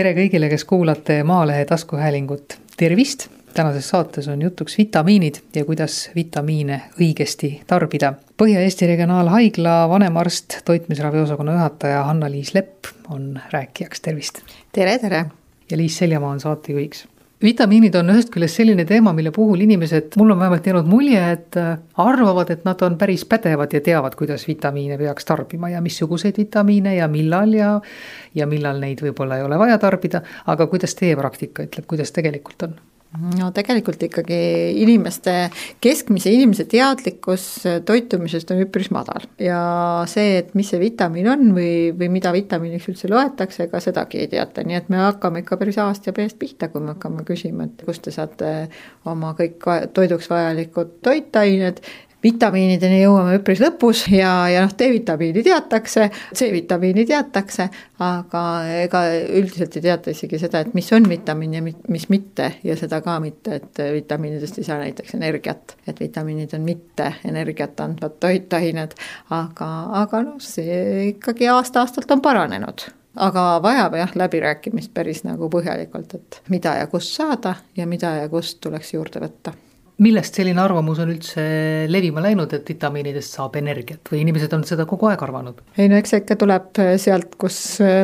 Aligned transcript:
tere 0.00 0.14
kõigile, 0.16 0.48
kes 0.48 0.64
kuulate 0.64 1.18
Maalehe 1.28 1.66
taskuhäälingut, 1.68 2.56
tervist! 2.80 3.26
tänases 3.52 3.88
saates 3.90 4.28
on 4.32 4.40
jutuks 4.42 4.78
vitamiinid 4.78 5.40
ja 5.54 5.64
kuidas 5.68 5.96
vitamiine 6.14 6.78
õigesti 6.96 7.50
tarbida. 7.68 8.14
Põhja-Eesti 8.40 8.86
Regionaalhaigla 8.88 9.74
vanemarst, 9.90 10.60
toitmisraviosakonna 10.64 11.58
juhataja 11.58 12.04
Hanna-Liis 12.06 12.54
Lepp 12.54 12.88
on 13.10 13.34
rääkijaks, 13.52 14.00
tervist! 14.00 14.40
tere, 14.72 14.96
tere! 15.02 15.24
ja 15.70 15.76
Liis 15.76 15.98
Seljamaa 16.00 16.30
on 16.38 16.40
saatejuhiks 16.40 17.04
vitamiinid 17.42 17.94
on 17.96 18.12
ühest 18.12 18.30
küljest 18.32 18.60
selline 18.60 18.84
teema, 18.88 19.12
mille 19.16 19.32
puhul 19.34 19.64
inimesed, 19.64 20.12
mul 20.20 20.34
on 20.34 20.40
vähemalt 20.42 20.66
jäänud 20.66 20.90
mulje, 20.90 21.22
et 21.32 21.56
äh, 21.56 21.78
arvavad, 22.04 22.52
et 22.52 22.64
nad 22.68 22.82
on 22.84 22.98
päris 23.00 23.24
pädevad 23.28 23.72
ja 23.72 23.80
teavad, 23.84 24.14
kuidas 24.18 24.46
vitamiine 24.48 24.98
peaks 25.00 25.24
tarbima 25.28 25.72
ja 25.72 25.80
missuguseid 25.80 26.38
vitamiine 26.38 26.94
ja 26.96 27.08
millal 27.08 27.56
ja 27.56 27.72
ja 28.34 28.46
millal 28.46 28.80
neid 28.80 29.00
võib-olla 29.02 29.40
ei 29.40 29.48
ole 29.48 29.58
vaja 29.58 29.78
tarbida, 29.78 30.22
aga 30.46 30.66
kuidas 30.70 30.94
teie 30.94 31.16
praktika 31.16 31.66
ütleb, 31.66 31.88
kuidas 31.90 32.12
tegelikult 32.12 32.68
on? 32.68 32.78
No 33.18 33.48
tegelikult 33.54 34.02
ikkagi 34.06 34.38
inimeste, 34.82 35.34
keskmise 35.82 36.30
inimese 36.34 36.66
teadlikkus 36.70 37.46
toitumisest 37.86 38.52
on 38.54 38.62
üpris 38.64 38.90
madal. 38.94 39.26
Ja 39.42 39.60
see, 40.10 40.36
et 40.42 40.52
mis 40.58 40.70
see 40.70 40.80
vitamiin 40.82 41.30
on 41.32 41.48
või, 41.56 41.90
või 41.96 42.10
mida 42.14 42.32
vitamiiniks 42.34 42.90
üldse 42.92 43.10
loetakse, 43.10 43.66
ega 43.66 43.82
sedagi 43.82 44.22
ei 44.22 44.30
teata, 44.30 44.64
nii 44.66 44.78
et 44.78 44.92
me 44.92 45.02
hakkame 45.02 45.42
ikka 45.42 45.58
päris 45.60 45.80
A-st 45.82 46.10
ja 46.10 46.14
B-st 46.16 46.38
pihta, 46.38 46.70
kui 46.70 46.84
me 46.84 46.94
hakkame 46.94 47.26
küsima, 47.26 47.66
et 47.66 47.82
kust 47.86 48.06
te 48.06 48.14
saate 48.14 48.52
oma 49.10 49.34
kõik 49.38 49.66
toiduks 49.96 50.30
vajalikud 50.30 51.00
toitained 51.02 51.82
vitamiinideni 52.22 53.00
jõuame 53.02 53.38
üpris 53.38 53.60
lõpus 53.62 54.04
ja, 54.12 54.32
ja 54.52 54.64
noh, 54.64 54.74
D-vitamiini 54.76 55.42
teatakse, 55.44 56.08
C-vitamiini 56.36 57.06
teatakse, 57.08 57.68
aga 58.04 58.42
ega 58.82 59.02
üldiselt 59.38 59.78
ei 59.78 59.86
teata 59.88 60.12
isegi 60.12 60.40
seda, 60.42 60.62
et 60.64 60.74
mis 60.76 60.90
on 60.96 61.08
vitamiin 61.08 61.56
ja 61.58 61.64
mis 61.64 62.08
mitte 62.12 62.52
ja 62.66 62.76
seda 62.80 63.00
ka 63.04 63.16
mitte, 63.22 63.60
et 63.60 63.82
vitamiinidest 63.96 64.60
ei 64.60 64.68
saa 64.68 64.78
näiteks 64.82 65.16
energiat. 65.18 65.76
et 65.86 66.00
vitamiinid 66.00 66.54
on 66.54 66.64
mitte 66.64 67.14
energiat 67.24 67.80
andvad 67.80 68.20
toitained, 68.20 68.94
aga, 69.30 69.70
aga 70.04 70.22
noh, 70.26 70.40
see 70.44 71.10
ikkagi 71.14 71.48
aasta-aastalt 71.48 72.10
on 72.10 72.20
paranenud 72.24 72.90
aga 73.20 73.46
vajab 73.62 73.96
jah, 73.98 74.12
läbirääkimist 74.14 74.92
päris 74.94 75.24
nagu 75.26 75.50
põhjalikult, 75.50 76.14
et 76.14 76.42
mida 76.48 76.76
ja 76.78 76.86
kust 76.86 77.16
saada 77.16 77.56
ja 77.76 77.86
mida 77.86 78.14
ja 78.22 78.28
kust 78.28 78.60
tuleks 78.60 78.94
juurde 78.94 79.24
võtta 79.24 79.56
millest 80.00 80.38
selline 80.38 80.62
arvamus 80.62 81.00
on 81.02 81.12
üldse 81.12 81.44
levima 81.90 82.22
läinud, 82.24 82.52
et 82.56 82.68
vitamiinidest 82.68 83.36
saab 83.36 83.56
energiat 83.60 84.10
või 84.12 84.22
inimesed 84.24 84.52
on 84.56 84.64
seda 84.68 84.86
kogu 84.88 85.10
aeg 85.10 85.24
arvanud? 85.26 85.62
ei 85.76 85.90
no 85.92 85.98
eks 86.00 86.14
see 86.14 86.22
ikka 86.24 86.38
tuleb 86.40 86.82
sealt, 87.02 87.34
kus 87.40 87.58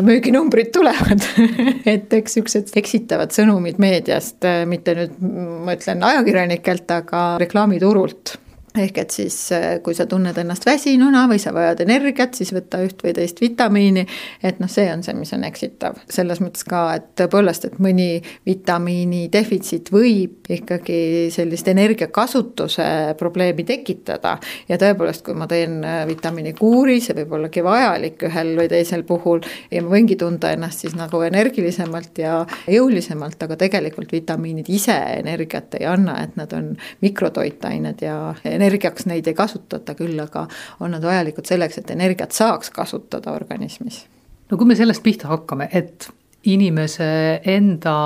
müüginumbrid 0.06 0.72
tulevad 0.76 1.24
et 1.94 2.16
eks 2.20 2.38
siuksed 2.38 2.74
eksitavad 2.82 3.34
sõnumid 3.36 3.80
meediast, 3.82 4.44
mitte 4.68 4.96
nüüd 4.98 5.20
ma 5.66 5.76
ütlen 5.76 6.04
ajakirjanikelt, 6.06 6.90
aga 7.00 7.28
reklaamiturult 7.42 8.36
ehk 8.80 8.98
et 8.98 9.14
siis, 9.14 9.36
äh, 9.52 9.78
kui 9.82 9.94
sa 9.96 10.06
tunned 10.06 10.36
ennast 10.38 10.66
väsinuna 10.66 11.24
või 11.30 11.38
sa 11.42 11.52
vajad 11.54 11.80
energiat, 11.84 12.34
siis 12.36 12.52
võta 12.54 12.80
üht 12.84 13.00
või 13.04 13.14
teist 13.16 13.40
vitamiini. 13.40 14.06
et 14.42 14.60
noh, 14.60 14.70
see 14.70 14.86
on 14.92 15.02
see, 15.02 15.14
mis 15.16 15.32
on 15.32 15.44
eksitav, 15.48 15.98
selles 16.10 16.40
mõttes 16.44 16.66
ka, 16.68 16.82
et 16.96 17.08
tõepoolest, 17.20 17.64
et 17.68 17.78
mõni 17.82 18.22
vitamiini 18.46 19.26
defitsiit 19.32 19.90
võib 19.92 20.50
ikkagi 20.52 21.30
sellist 21.34 21.68
energiakasutuse 21.68 23.16
probleemi 23.18 23.64
tekitada. 23.64 24.36
ja 24.68 24.78
tõepoolest, 24.78 25.24
kui 25.24 25.34
ma 25.34 25.48
teen 25.50 25.82
äh, 25.84 26.04
vitamiinikuuri, 26.08 27.00
see 27.00 27.16
võib 27.20 27.36
ollagi 27.38 27.64
vajalik 27.64 28.26
ühel 28.28 28.54
või 28.60 28.68
teisel 28.68 29.04
puhul 29.08 29.40
ja 29.70 29.82
ma 29.82 29.94
võingi 29.96 30.18
tunda 30.20 30.52
ennast 30.52 30.84
siis 30.84 30.96
nagu 30.98 31.22
energilisemalt 31.22 32.18
ja 32.18 32.38
jõulisemalt, 32.70 33.40
aga 33.42 33.56
tegelikult 33.56 34.12
vitamiinid 34.12 34.68
ise 34.68 34.96
energiat 35.16 35.74
ei 35.80 35.86
anna, 35.88 36.20
et 36.22 36.36
nad 36.36 36.52
on 36.56 36.74
mikrotoitained 37.02 38.02
ja 38.02 38.16
energia 38.44 38.65
energiaks 38.66 39.06
neid 39.06 39.26
ei 39.30 39.34
kasutata, 39.34 39.94
küll 39.98 40.18
aga 40.22 40.46
on 40.80 40.94
nad 40.96 41.04
vajalikud 41.04 41.46
selleks, 41.48 41.80
et 41.80 41.90
energiat 41.94 42.36
saaks 42.36 42.70
kasutada 42.74 43.32
organismis. 43.32 44.04
no 44.50 44.56
kui 44.56 44.66
me 44.66 44.76
sellest 44.78 45.02
pihta 45.02 45.28
hakkame, 45.28 45.68
et 45.72 46.08
inimese 46.46 47.40
enda 47.44 47.96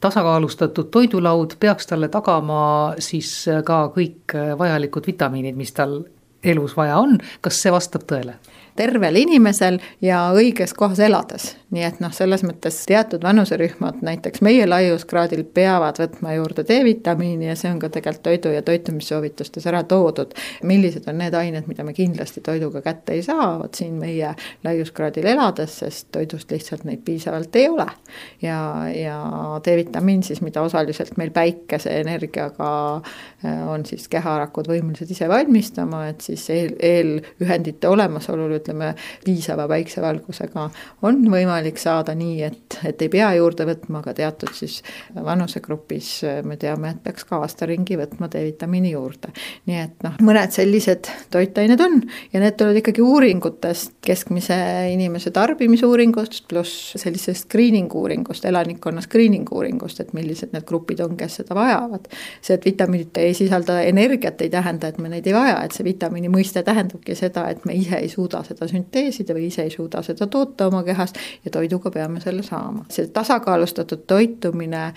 tasakaalustatud 0.00 0.90
toidulaud 0.94 1.56
peaks 1.60 1.86
talle 1.90 2.08
tagama 2.08 2.94
siis 3.02 3.32
ka 3.64 3.88
kõik 3.94 4.36
vajalikud 4.58 5.06
vitamiinid, 5.06 5.56
mis 5.58 5.74
tal 5.74 6.00
elus 6.44 6.76
vaja 6.76 6.98
on, 7.02 7.18
kas 7.40 7.62
see 7.62 7.72
vastab 7.74 8.06
tõele? 8.08 8.38
Tervel 8.78 9.18
inimesel 9.20 9.80
ja 10.04 10.28
õiges 10.36 10.74
kohas 10.76 11.00
elades. 11.02 11.54
nii 11.68 11.82
et 11.84 11.98
noh, 12.00 12.12
selles 12.16 12.40
mõttes 12.46 12.78
teatud 12.88 13.20
vanuserühmad 13.22 13.98
näiteks 14.00 14.40
meie 14.40 14.64
laiuskraadil 14.64 15.42
peavad 15.44 15.98
võtma 16.00 16.32
juurde 16.38 16.64
D-vitamiini 16.64 17.50
ja 17.50 17.56
see 17.60 17.68
on 17.68 17.80
ka 17.82 17.90
tegelikult 17.92 18.22
toidu 18.24 18.52
ja 18.54 18.62
toitumissoovitustes 18.62 19.66
ära 19.68 19.82
toodud. 19.84 20.32
millised 20.62 21.08
on 21.08 21.18
need 21.18 21.34
ained, 21.34 21.66
mida 21.68 21.84
me 21.84 21.92
kindlasti 21.92 22.40
toiduga 22.40 22.80
kätte 22.82 23.12
ei 23.12 23.22
saa, 23.22 23.58
vot 23.58 23.74
siin 23.74 23.98
meie 24.00 24.34
laiuskraadil 24.64 25.26
elades, 25.26 25.78
sest 25.82 26.08
toidust 26.12 26.50
lihtsalt 26.50 26.84
neid 26.88 27.04
piisavalt 27.04 27.56
ei 27.56 27.68
ole. 27.68 27.86
ja, 28.42 28.88
ja 28.94 29.18
D-vitamiin 29.64 30.22
siis, 30.22 30.40
mida 30.40 30.62
osaliselt 30.62 31.16
meil 31.16 31.30
päikeseenergiaga 31.34 32.70
äh, 32.96 33.68
on 33.68 33.86
siis 33.86 34.08
keharakud 34.08 34.68
võimelised 34.68 35.10
ise 35.12 35.28
valmistama, 35.28 36.06
et 36.12 36.24
siis 36.24 36.48
eel, 36.50 36.74
eelühendite 36.80 37.88
olemasolul 37.88 38.56
ütleme, 38.58 38.67
piisava 39.24 39.68
päiksevalgusega 39.70 40.68
on 41.06 41.20
võimalik 41.30 41.78
saada 41.80 42.14
nii, 42.18 42.42
et, 42.46 42.78
et 42.88 43.02
ei 43.02 43.12
pea 43.12 43.30
juurde 43.38 43.66
võtma, 43.68 44.02
aga 44.02 44.14
teatud 44.16 44.52
siis 44.56 44.80
vanusegrupis 45.14 46.10
me 46.46 46.58
teame, 46.60 46.94
et 46.94 47.02
peaks 47.04 47.26
ka 47.28 47.40
aasta 47.42 47.68
ringi 47.68 47.98
võtma 47.98 48.30
D-vitamiini 48.32 48.92
juurde. 48.94 49.32
nii 49.68 49.80
et 49.82 50.06
noh, 50.06 50.18
mõned 50.24 50.54
sellised 50.54 51.10
toitained 51.32 51.80
on 51.84 52.00
ja 52.32 52.42
need 52.42 52.56
tulevad 52.58 52.80
ikkagi 52.82 53.02
uuringutest, 53.04 53.96
keskmise 54.04 54.58
inimese 54.92 55.30
tarbimisuuringust 55.34 56.48
pluss 56.48 56.94
sellisest 56.96 57.46
screening 57.48 57.92
uuringust, 57.94 58.44
elanikkonna 58.48 59.02
screening 59.04 59.48
uuringust, 59.52 60.00
et 60.00 60.12
millised 60.16 60.52
need 60.54 60.66
grupid 60.68 61.00
on, 61.04 61.16
kes 61.18 61.40
seda 61.42 61.56
vajavad. 61.58 62.08
see, 62.40 62.54
et 62.54 62.64
vitamiinid 62.64 63.16
ei 63.20 63.34
sisalda 63.34 63.80
energiat, 63.82 64.40
ei 64.42 64.50
tähenda, 64.50 64.88
et 64.88 64.98
me 64.98 65.08
neid 65.12 65.26
ei 65.26 65.34
vaja, 65.34 65.60
et 65.64 65.76
see 65.76 65.86
vitamiini 65.86 66.30
mõiste 66.32 66.62
tähendabki 66.66 67.14
seda, 67.18 67.48
et 67.52 67.64
me 67.68 67.76
ise 67.78 67.98
ei 67.98 68.08
suuda 68.12 68.42
seda 68.46 68.57
seda 68.58 68.70
sünteesida 68.72 69.36
või 69.36 69.48
ise 69.48 69.64
ei 69.66 69.72
suuda 69.74 70.02
seda 70.06 70.26
toota 70.26 70.68
oma 70.68 70.82
kehas 70.86 71.14
ja 71.44 71.54
toiduga 71.54 71.92
peame 71.94 72.20
selle 72.24 72.42
saama. 72.42 72.84
see 72.90 73.08
tasakaalustatud 73.14 74.04
toitumine 74.06 74.92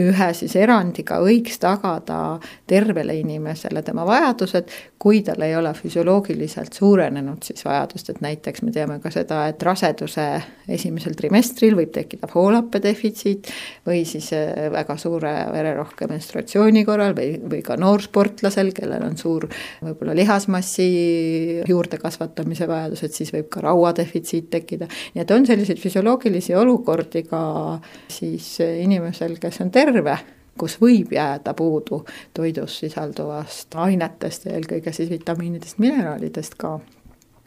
ühe 0.00 0.28
siis 0.34 0.56
erandiga 0.58 1.20
võiks 1.22 1.60
tagada 1.62 2.40
tervele 2.66 3.14
inimesele 3.20 3.82
tema 3.86 4.02
vajadused, 4.06 4.72
kui 4.98 5.20
tal 5.22 5.42
ei 5.46 5.54
ole 5.54 5.70
füsioloogiliselt 5.76 6.74
suurenenud 6.74 7.44
siis 7.46 7.62
vajadust, 7.66 8.10
et 8.10 8.20
näiteks 8.24 8.64
me 8.64 8.72
teame 8.74 8.98
ka 9.02 9.12
seda, 9.14 9.44
et 9.52 9.62
raseduse 9.62 10.24
esimesel 10.74 11.14
trimestril 11.14 11.76
võib 11.78 11.92
tekkida 11.94 12.30
hoolappe 12.32 12.80
defitsiit 12.82 13.50
või 13.86 14.02
siis 14.08 14.32
äh, 14.34 14.66
väga 14.74 14.96
suure 14.98 15.32
vererohke 15.52 16.08
menstruatsiooni 16.10 16.84
korral 16.88 17.14
või, 17.14 17.36
või 17.38 17.62
ka 17.62 17.78
noorsportlasel, 17.78 18.72
kellel 18.74 19.06
on 19.06 19.18
suur 19.20 19.46
võib-olla 19.84 20.16
lihasmassi 20.18 20.88
juurde 21.68 22.00
kasvatamise 22.02 22.66
vajadus, 22.70 23.04
et 23.06 23.14
siis 23.14 23.30
võib 23.34 23.46
ka 23.52 23.62
rauadefitsiit 23.68 24.50
tekkida. 24.50 24.90
nii 25.14 25.22
et 25.22 25.36
on 25.36 25.46
selliseid 25.46 25.78
füsioloogilisi 25.78 26.56
olukordi 26.58 27.22
ka 27.28 27.44
siis 28.10 28.56
inimesel, 28.64 29.38
kes 29.38 29.62
on 29.62 29.70
terve 29.70 29.83
kus 30.58 30.76
võib 30.80 31.12
jääda 31.14 31.54
puudu 31.54 32.04
toidus 32.34 32.78
sisalduvast 32.84 33.74
ainetest 33.74 34.46
eelkõige 34.46 34.92
siis 34.92 35.10
vitamiinidest, 35.10 35.80
mineraalidest 35.82 36.58
ka. 36.58 36.78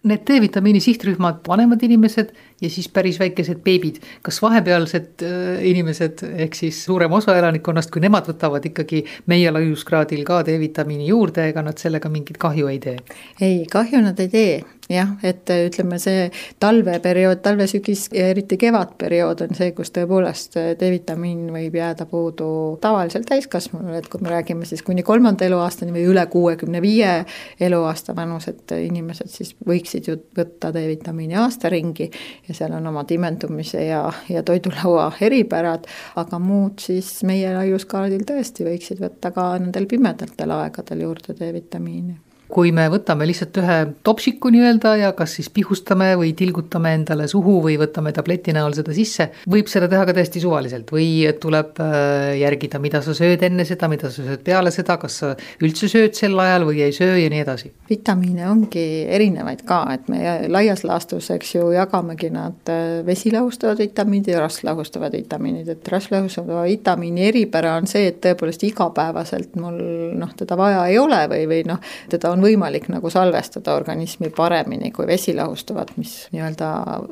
Need 0.08 0.22
D-vitamiini 0.28 0.80
sihtrühmad, 0.80 1.40
vanemad 1.48 1.82
inimesed 1.84 2.30
ja 2.62 2.70
siis 2.72 2.86
päris 2.94 3.18
väikesed 3.20 3.60
beebid. 3.64 3.98
kas 4.22 4.42
vahepealsed 4.42 5.24
äh, 5.26 5.66
inimesed 5.68 6.24
ehk 6.46 6.56
siis 6.56 6.84
suurem 6.86 7.12
osa 7.12 7.36
elanikkonnast, 7.38 7.92
kui 7.92 8.02
nemad 8.02 8.30
võtavad 8.30 8.66
ikkagi 8.70 9.04
meie 9.26 9.52
laiuskraadil 9.52 10.24
ka 10.24 10.44
D-vitamiini 10.48 11.10
juurde, 11.10 11.50
ega 11.50 11.66
nad 11.66 11.78
sellega 11.82 12.10
mingit 12.10 12.38
kahju 12.38 12.68
ei 12.68 12.80
tee? 12.80 12.98
ei, 13.42 13.66
kahju 13.72 14.04
nad 14.06 14.20
ei 14.20 14.30
tee 14.32 14.52
jah, 14.90 15.10
et 15.24 15.50
äh, 15.50 15.66
ütleme, 15.68 16.00
see 16.00 16.28
talveperiood, 16.62 17.42
talve-sügis 17.44 18.08
ja 18.16 18.30
eriti 18.32 18.58
kevadperiood 18.60 19.44
on 19.46 19.56
see, 19.58 19.72
kus 19.76 19.92
tõepoolest 19.96 20.58
äh, 20.60 20.70
D-vitamiin 20.80 21.48
võib 21.54 21.76
jääda 21.78 22.08
puudu 22.10 22.50
tavalisel 22.84 23.26
täiskasvanul, 23.28 23.98
et 24.00 24.08
kui 24.12 24.24
me 24.24 24.32
räägime 24.32 24.68
siis 24.70 24.84
kuni 24.88 25.04
kolmanda 25.08 25.48
eluaastani 25.48 25.96
või 25.96 26.06
üle 26.12 26.26
kuuekümne 26.32 26.82
viie 26.84 27.14
eluaasta 27.60 28.16
vanused 28.16 28.76
inimesed, 28.78 29.32
siis 29.32 29.56
võiksid 29.68 30.12
ju 30.12 30.18
võtta 30.38 30.72
D-vitamiini 30.76 31.40
aasta 31.40 31.72
ringi 31.74 32.10
ja 32.48 32.56
seal 32.58 32.76
on 32.78 32.88
omad 32.92 33.12
imendumise 33.12 33.84
ja, 33.90 34.06
ja 34.32 34.44
toidulaua 34.48 35.10
eripärad, 35.28 35.90
aga 36.16 36.40
muud 36.40 36.80
siis 36.84 37.12
meie 37.28 37.52
laiuskaardil 37.56 38.24
tõesti 38.28 38.68
võiksid 38.68 39.04
võtta 39.04 39.34
ka 39.36 39.50
nendel 39.60 39.90
pimedatel 39.90 40.56
aegadel 40.62 41.04
juurde 41.08 41.36
D-vitamiini 41.38 42.27
kui 42.52 42.72
me 42.76 42.88
võtame 42.92 43.28
lihtsalt 43.28 43.58
ühe 43.60 43.78
topsiku 44.08 44.50
nii-öelda 44.54 44.94
ja 45.02 45.12
kas 45.18 45.36
siis 45.38 45.50
pihustame 45.54 46.14
või 46.20 46.32
tilgutame 46.38 46.94
endale 46.96 47.28
suhu 47.28 47.58
või 47.66 47.76
võtame 47.80 48.14
tableti 48.16 48.56
näol 48.56 48.76
seda 48.78 48.96
sisse, 48.96 49.30
võib 49.52 49.68
seda 49.72 49.90
teha 49.92 50.06
ka 50.08 50.16
täiesti 50.16 50.42
suvaliselt 50.44 50.92
või 50.94 51.28
tuleb 51.42 51.82
äh, 51.84 52.38
järgida, 52.40 52.80
mida 52.84 53.02
sa 53.04 53.16
sööd 53.18 53.44
enne 53.44 53.66
seda, 53.68 53.90
mida 53.92 54.12
sa 54.14 54.24
sööd 54.24 54.44
peale 54.48 54.72
seda, 54.72 54.98
kas 55.02 55.20
sa 55.22 55.34
üldse 55.64 55.90
sööd 55.92 56.16
sel 56.18 56.38
ajal 56.40 56.68
või 56.70 56.84
ei 56.86 56.96
söö 56.96 57.18
ja 57.20 57.32
nii 57.34 57.44
edasi. 57.44 57.74
vitamiine 57.90 58.48
ongi 58.50 58.86
erinevaid 59.18 59.66
ka, 59.68 59.82
et 59.94 60.08
me 60.12 60.38
laias 60.48 60.86
laastus, 60.88 61.30
eks 61.36 61.56
ju, 61.58 61.68
jagamegi 61.76 62.32
nad 62.34 62.72
äh, 62.72 63.02
vesilahustavad 63.08 63.84
vitamiinid 63.84 64.32
ja 64.32 64.42
rasvlahustavad 64.46 65.20
vitamiinid, 65.20 65.68
et 65.76 65.92
rasvlahustava 65.92 66.64
vitamiini 66.64 67.28
eripära 67.28 67.76
on 67.82 67.88
see, 67.92 68.08
et 68.12 68.22
tõepoolest 68.24 68.64
igapäevaselt 68.70 69.60
mul 69.60 69.80
noh, 70.18 70.34
teda 70.38 70.58
vaja 70.60 70.86
ei 70.88 71.00
ole 71.02 71.24
või, 71.32 71.44
või 71.50 71.64
noh, 71.68 71.84
teda 72.10 72.32
on 72.32 72.37
võimalik 72.44 72.88
nagu 72.92 73.10
salvestada 73.14 73.76
organismi 73.78 74.30
paremini 74.34 74.92
kui 74.96 75.08
vesilahustuvat, 75.08 75.94
mis 75.98 76.14
nii-öelda 76.34 76.70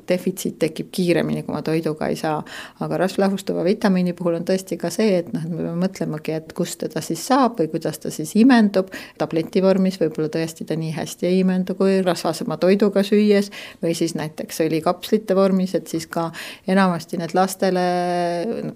defitsiit 0.09 0.57
tekib 0.61 0.91
kiiremini, 0.95 1.43
kui 1.45 1.55
ma 1.55 1.61
toiduga 1.65 2.09
ei 2.11 2.17
saa. 2.19 2.43
aga 2.79 2.97
rasvlahustuva 2.97 3.63
vitamiini 3.63 4.13
puhul 4.13 4.39
on 4.39 4.45
tõesti 4.45 4.77
ka 4.77 4.89
see, 4.93 5.19
et 5.21 5.31
noh, 5.33 5.43
et 5.43 5.51
me 5.51 5.61
peame 5.61 5.85
mõtlemagi, 5.85 6.35
et 6.35 6.53
kust 6.57 6.79
teda 6.83 7.01
siis 7.01 7.23
saab 7.27 7.59
või 7.59 7.69
kuidas 7.71 7.99
ta 7.99 8.11
siis 8.11 8.35
imendub. 8.35 8.91
tableti 9.17 9.61
vormis 9.63 9.99
võib-olla 10.01 10.29
tõesti 10.29 10.65
ta 10.65 10.75
nii 10.75 10.91
hästi 10.95 11.27
ei 11.29 11.39
imendu 11.39 11.75
kui 11.75 12.01
rasvasema 12.05 12.57
toiduga 12.57 13.03
süües 13.03 13.51
või 13.83 13.95
siis 13.95 14.15
näiteks 14.15 14.61
õlikapslite 14.65 15.35
vormis, 15.35 15.75
et 15.75 15.87
siis 15.87 16.07
ka 16.07 16.29
enamasti 16.67 17.17
need 17.21 17.35
lastele 17.37 17.85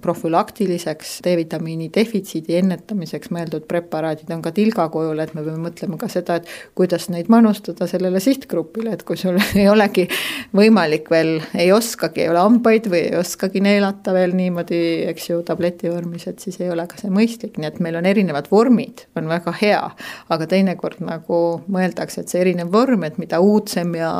profülaktiliseks 0.01 1.19
D-vitamiini 1.25 1.89
defitsiidi 1.95 2.57
ennetamiseks 2.59 3.31
mõeldud 3.33 3.67
preparaadid 3.69 4.31
on 4.33 4.43
ka 4.45 4.53
tilga 4.55 4.87
kujul, 4.93 5.19
et 5.19 5.33
me 5.35 5.43
peame 5.45 5.69
mõtlema 5.69 5.99
ka 5.99 6.09
seda, 6.11 6.38
et 6.39 6.49
kuidas 6.77 7.09
neid 7.13 7.29
manustada 7.31 7.87
sellele 7.89 8.21
sihtgrupile, 8.23 8.93
et 8.95 9.03
kui 9.07 9.19
sul 9.19 9.37
ei 9.59 9.67
olegi 9.69 10.07
võimalik 10.55 11.09
veel, 11.11 11.37
ei 11.57 11.71
oskagi, 11.75 12.23
ei 12.25 12.31
ole 12.31 12.43
hambaid 12.43 12.89
või 12.91 13.03
ei 13.09 13.17
oskagi 13.19 13.61
neelata 13.63 14.13
veel 14.15 14.35
niimoodi, 14.37 14.81
eks 15.11 15.29
ju, 15.29 15.41
tableti 15.47 15.91
vormis, 15.91 16.27
et 16.29 16.41
siis 16.43 16.59
ei 16.61 16.71
ole 16.73 16.85
ka 16.89 16.99
see 16.99 17.11
mõistlik, 17.13 17.59
nii 17.59 17.69
et 17.69 17.79
meil 17.83 17.99
on 17.99 18.07
erinevad 18.09 18.49
vormid, 18.51 19.05
on 19.19 19.29
väga 19.29 19.53
hea. 19.61 19.81
aga 20.29 20.45
teinekord 20.49 20.99
nagu 21.03 21.39
mõeldakse, 21.71 22.23
et 22.23 22.31
see 22.31 22.41
erinev 22.43 22.71
vorm, 22.73 23.03
et 23.07 23.17
mida 23.21 23.39
uudsem 23.41 23.93
ja 23.97 24.11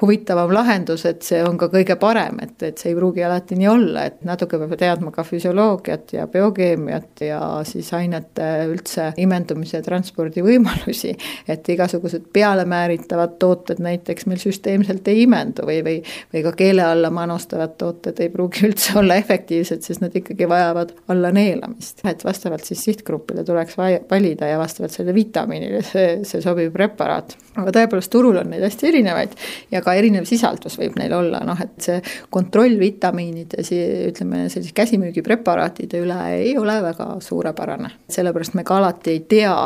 huvitavam 0.00 0.52
lahendus, 0.52 1.04
et 1.08 1.22
see 1.26 1.42
on 1.44 1.58
ka 1.58 1.68
kõige 1.72 1.96
parem, 2.00 2.40
et, 2.42 2.56
et 2.62 2.78
see 2.78 2.92
ei 2.92 2.98
pruugi 2.98 3.24
alati 3.24 3.58
nii 3.58 3.68
olla, 3.70 4.06
et 4.10 4.24
natuke 4.26 4.58
peab 4.60 4.76
teadma 4.80 5.12
ka 5.14 5.24
füsioloogiat 5.26 6.16
ja 6.16 6.26
biokeemiat 6.30 7.24
ja 7.26 7.40
siis 7.68 7.92
ainete 7.96 8.48
üldse 8.70 9.10
imendumise 9.22 9.78
ja 9.78 9.84
transpordi 9.86 10.44
võimalusi. 10.44 11.14
et 11.48 11.55
igasugused 11.68 12.28
pealemääritavad 12.32 13.36
tooted 13.38 13.80
näiteks 13.82 14.26
meil 14.26 14.40
süsteemselt 14.42 15.08
ei 15.08 15.22
imendu 15.24 15.66
või, 15.66 15.80
või, 15.86 15.96
või 16.34 16.42
ka 16.46 16.52
keele 16.58 16.84
alla 16.86 17.10
manustavad 17.10 17.76
tooted 17.78 18.20
ei 18.20 18.30
pruugi 18.32 18.66
üldse 18.68 18.98
olla 18.98 19.16
efektiivsed, 19.20 19.82
sest 19.86 20.02
nad 20.04 20.14
ikkagi 20.16 20.48
vajavad 20.48 20.92
alla 21.12 21.32
neelamist. 21.32 22.04
et 22.04 22.24
vastavalt 22.24 22.64
siis 22.64 22.84
sihtgrupile 22.84 23.44
tuleks 23.44 23.76
valida 24.10 24.46
ja 24.46 24.58
vastavalt 24.58 24.92
sellele 24.92 25.14
vitamiinile 25.14 25.82
see, 25.86 26.20
see 26.24 26.42
sobiv 26.44 26.72
preparaat. 26.72 27.36
aga 27.56 27.72
tõepoolest, 27.78 28.10
turul 28.12 28.36
on 28.40 28.50
neid 28.52 28.64
hästi 28.66 28.90
erinevaid 28.90 29.36
ja 29.72 29.82
ka 29.84 29.94
erinev 29.96 30.26
sisaldus 30.28 30.78
võib 30.80 30.98
neil 31.00 31.14
olla, 31.16 31.40
noh 31.46 31.60
et 31.62 31.76
see 31.82 32.00
kontroll 32.30 32.78
vitamiinide, 32.80 33.64
ütleme 34.10 34.46
sellise 34.52 34.74
käsimüügipreparaatide 34.76 36.00
üle 36.04 36.18
ei 36.36 36.56
ole 36.58 36.76
väga 36.82 37.08
suurepärane. 37.20 37.90
sellepärast 38.08 38.54
me 38.54 38.64
ka 38.64 38.76
alati 38.80 39.10
ei 39.16 39.20
tea, 39.28 39.56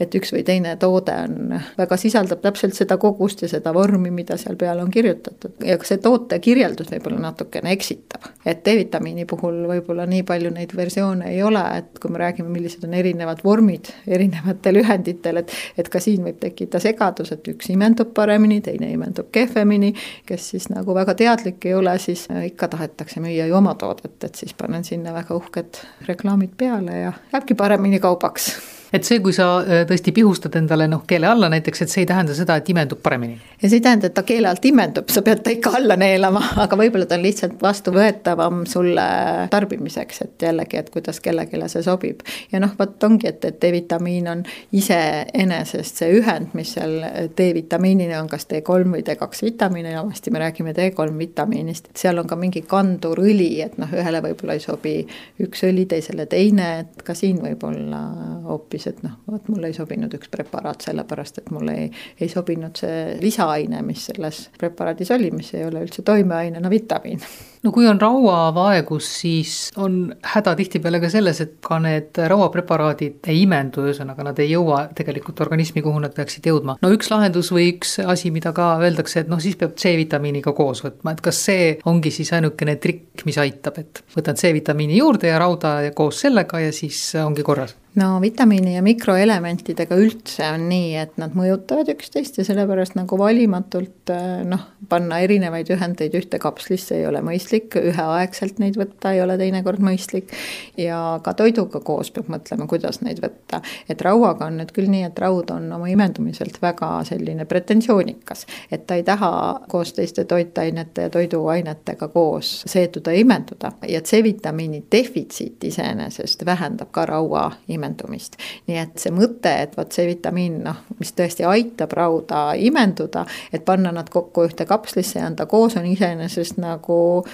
et 0.00 0.14
üks 0.14 0.32
või 0.34 0.44
teine 0.46 0.76
toode 0.80 1.14
on, 1.24 1.37
väga 1.78 1.96
sisaldab 2.00 2.40
täpselt 2.42 2.76
seda 2.76 2.96
kogust 3.00 3.42
ja 3.42 3.48
seda 3.50 3.72
vormi, 3.74 4.10
mida 4.14 4.36
seal 4.40 4.56
peal 4.58 4.80
on 4.82 4.90
kirjutatud. 4.90 5.54
ja 5.64 5.78
ka 5.78 5.86
see 5.88 6.00
toote 6.02 6.38
kirjeldus 6.42 6.90
võib-olla 6.92 7.20
natukene 7.28 7.72
eksitab. 7.72 8.28
et 8.44 8.64
D-vitamiini 8.66 9.26
puhul 9.28 9.60
võib-olla 9.70 10.06
nii 10.06 10.22
palju 10.28 10.50
neid 10.54 10.74
versioone 10.76 11.30
ei 11.32 11.42
ole, 11.42 11.62
et 11.78 11.98
kui 11.98 12.12
me 12.12 12.22
räägime, 12.22 12.48
millised 12.52 12.84
on 12.88 12.94
erinevad 12.94 13.42
vormid 13.44 13.92
erinevatel 14.06 14.82
ühenditel, 14.82 15.42
et 15.42 15.52
et 15.78 15.88
ka 15.88 16.00
siin 16.02 16.24
võib 16.26 16.40
tekkida 16.40 16.80
segadus, 16.82 17.32
et 17.32 17.52
üks 17.52 17.70
imendub 17.74 18.14
paremini, 18.14 18.60
teine 18.64 18.90
imendub 18.94 19.30
kehvemini, 19.32 19.92
kes 20.26 20.50
siis 20.54 20.68
nagu 20.72 20.94
väga 20.96 21.14
teadlik 21.18 21.68
ei 21.68 21.74
ole, 21.74 21.98
siis 22.02 22.26
ikka 22.44 22.68
tahetakse 22.74 23.22
müüa 23.24 23.46
ju 23.48 23.58
oma 23.58 23.74
toodet, 23.78 24.16
et 24.24 24.34
siis 24.34 24.54
panen 24.58 24.84
sinna 24.84 25.14
väga 25.16 25.36
uhked 25.38 25.84
reklaamid 26.08 26.56
peale 26.58 27.04
ja 27.04 27.12
lähebki 27.32 27.54
paremini 27.58 28.00
kaubaks 28.02 28.52
et 28.92 29.04
see, 29.04 29.20
kui 29.24 29.34
sa 29.36 29.48
äh, 29.60 29.82
tõesti 29.88 30.12
pihustad 30.16 30.54
endale 30.58 30.88
noh, 30.88 31.02
keele 31.08 31.28
alla 31.28 31.50
näiteks, 31.52 31.82
et 31.84 31.92
see 31.92 32.02
ei 32.04 32.08
tähenda 32.08 32.34
seda, 32.36 32.56
et 32.58 32.68
imendub 32.72 33.00
paremini. 33.04 33.36
ja 33.62 33.68
see 33.68 33.78
ei 33.78 33.84
tähenda, 33.84 34.08
et 34.08 34.16
ta 34.16 34.24
keele 34.26 34.48
alt 34.48 34.64
imendub, 34.64 35.10
sa 35.12 35.22
pead 35.26 35.42
ta 35.44 35.52
ikka 35.52 35.74
alla 35.78 35.96
neelama, 36.00 36.42
aga 36.64 36.78
võib-olla 36.80 37.08
ta 37.08 37.18
on 37.18 37.24
lihtsalt 37.26 37.58
vastuvõetavam 37.62 38.64
sulle 38.68 39.06
tarbimiseks, 39.52 40.22
et 40.24 40.46
jällegi, 40.48 40.80
et 40.80 40.90
kuidas 40.94 41.20
kellelegi 41.24 41.60
see 41.68 41.84
sobib. 41.84 42.24
ja 42.52 42.62
noh, 42.62 42.72
vot 42.78 43.04
ongi, 43.04 43.28
et, 43.28 43.44
et 43.44 43.60
D-vitamiin 43.60 44.30
on 44.32 44.44
iseenesest 44.72 46.02
see 46.02 46.20
ühend, 46.20 46.54
mis 46.56 46.72
seal 46.78 46.96
D-vitamiinina 47.36 48.22
on 48.22 48.30
kas 48.30 48.48
D3 48.48 48.88
või 48.94 49.04
D2 49.04 49.44
vitamiin, 49.50 49.90
enamasti 49.92 50.32
me 50.32 50.42
räägime 50.42 50.72
D3 50.76 51.18
vitamiinist, 51.18 51.92
seal 51.98 52.18
on 52.22 52.28
ka 52.30 52.38
mingi 52.40 52.64
kandurõli, 52.68 53.50
et 53.64 53.76
noh, 53.80 53.92
ühele 53.92 54.22
võib-olla 54.24 54.56
ei 54.56 54.64
sobi 54.64 54.96
üks 55.44 55.64
õli, 55.68 55.84
teisele 55.90 56.26
teine, 56.30 56.68
et 56.84 57.04
ka 57.04 57.16
siin 57.18 57.40
võib 57.42 57.62
olla 57.68 58.00
hoopis 58.48 58.77
hoopis, 58.78 58.86
et 58.86 59.02
noh, 59.02 59.18
vot 59.26 59.48
mulle 59.48 59.68
ei 59.68 59.76
sobinud 59.76 60.12
üks 60.14 60.30
preparaat 60.30 60.86
sellepärast, 60.86 61.38
et 61.38 61.50
mulle 61.50 61.74
ei, 61.74 61.90
ei 62.20 62.28
sobinud 62.28 62.76
see 62.78 63.18
lisaaine, 63.20 63.82
mis 63.82 64.06
selles 64.10 64.48
preparaadis 64.58 65.10
oli, 65.14 65.30
mis 65.30 65.52
ei 65.54 65.64
ole 65.66 65.82
üldse 65.84 66.02
toimeainena 66.02 66.70
vitamiin 66.70 67.20
no 67.64 67.72
kui 67.74 67.88
on 67.90 68.00
rauavaegus, 68.00 69.08
siis 69.22 69.54
on 69.80 69.98
häda 70.34 70.54
tihtipeale 70.58 71.00
ka 71.02 71.10
selles, 71.12 71.40
et 71.44 71.56
ka 71.64 71.80
need 71.82 72.20
rauapreparaadid 72.30 73.30
ei 73.32 73.42
imendu, 73.44 73.86
ühesõnaga 73.88 74.26
nad 74.28 74.38
ei 74.42 74.52
jõua 74.52 74.84
tegelikult 74.98 75.42
organismi, 75.44 75.82
kuhu 75.84 76.02
nad 76.02 76.14
peaksid 76.16 76.46
jõudma. 76.50 76.78
no 76.82 76.92
üks 76.94 77.10
lahendus 77.12 77.52
või 77.54 77.72
üks 77.74 77.98
asi, 78.04 78.32
mida 78.34 78.52
ka 78.56 78.74
öeldakse, 78.82 79.24
et 79.24 79.32
noh, 79.32 79.42
siis 79.42 79.58
peab 79.58 79.76
C-vitamiiniga 79.78 80.54
koos 80.56 80.84
võtma, 80.86 81.14
et 81.14 81.24
kas 81.24 81.42
see 81.48 81.74
ongi 81.88 82.12
siis 82.14 82.32
ainukene 82.36 82.78
trikk, 82.82 83.26
mis 83.28 83.38
aitab, 83.42 83.82
et 83.82 84.02
võtan 84.14 84.38
C-vitamiini 84.38 85.00
juurde 85.00 85.32
ja 85.32 85.42
rauda 85.42 85.78
ja 85.88 85.94
koos 85.96 86.22
sellega 86.24 86.62
ja 86.62 86.72
siis 86.74 87.10
ongi 87.24 87.46
korras? 87.46 87.76
No 87.98 88.20
vitamiini 88.22 88.76
ja 88.76 88.82
mikroelementidega 88.84 89.96
üldse 89.98 90.44
on 90.52 90.68
nii, 90.70 90.90
et 91.00 91.16
nad 91.18 91.32
mõjutavad 91.34 91.88
üksteist 91.90 92.36
ja 92.38 92.44
sellepärast 92.46 92.94
nagu 92.98 93.18
valimatult 93.18 94.12
noh, 94.46 94.66
panna 94.90 95.18
erinevaid 95.24 95.70
ühendeid 95.74 96.14
ühte 96.20 96.38
kapslisse 96.42 97.00
ei 97.00 97.08
ole 97.08 97.24
mõistlik 97.24 97.47
mõistlik, 97.48 97.76
üheaegselt 97.80 98.58
neid 98.58 98.76
võtta 98.76 99.12
ei 99.14 99.22
ole 99.22 99.38
teinekord 99.38 99.80
mõistlik. 99.80 100.32
ja 100.76 101.20
ka 101.22 101.34
toiduga 101.34 101.80
koos 101.80 102.10
peab 102.10 102.28
mõtlema, 102.28 102.66
kuidas 102.66 103.00
neid 103.00 103.20
võtta. 103.20 103.62
et 103.88 104.00
rauaga 104.00 104.46
on 104.46 104.58
nüüd 104.58 104.72
küll 104.72 104.88
nii, 104.88 105.04
et 105.04 105.18
raud 105.18 105.50
on 105.50 105.72
oma 105.72 105.88
imendumiselt 105.88 106.60
väga 106.62 107.04
selline 107.04 107.44
pretensioonikas, 107.44 108.46
et 108.70 108.86
ta 108.86 108.94
ei 108.94 109.02
taha 109.02 109.60
koos 109.68 109.92
teiste 109.92 110.24
toitainete 110.24 111.02
ja 111.02 111.10
toiduainetega 111.10 112.08
koos 112.08 112.64
seetuda 112.66 113.12
ja 113.12 113.20
imenduda 113.20 113.72
ja 113.88 114.00
C-vitamiini 114.00 114.84
defitsiit 114.92 115.64
iseenesest 115.64 116.44
vähendab 116.44 116.90
ka 116.90 117.06
raua 117.06 117.52
imendumist. 117.68 118.36
nii 118.66 118.78
et 118.78 118.98
see 118.98 119.12
mõte, 119.12 119.54
et 119.62 119.76
vot 119.76 119.88
C-vitamiin 119.88 120.62
noh, 120.64 120.84
mis 120.98 121.12
tõesti 121.12 121.46
aitab 121.46 121.92
rauda 121.92 122.52
imenduda, 122.56 123.24
et 123.52 123.64
panna 123.64 123.92
nad 123.92 124.08
kokku 124.10 124.44
ühte 124.44 124.66
kapslisse 124.66 125.18
ja 125.18 125.26
anda 125.26 125.46
koos, 125.46 125.76
on 125.76 125.86
iseenesest 125.86 126.58
nagu 126.58 127.24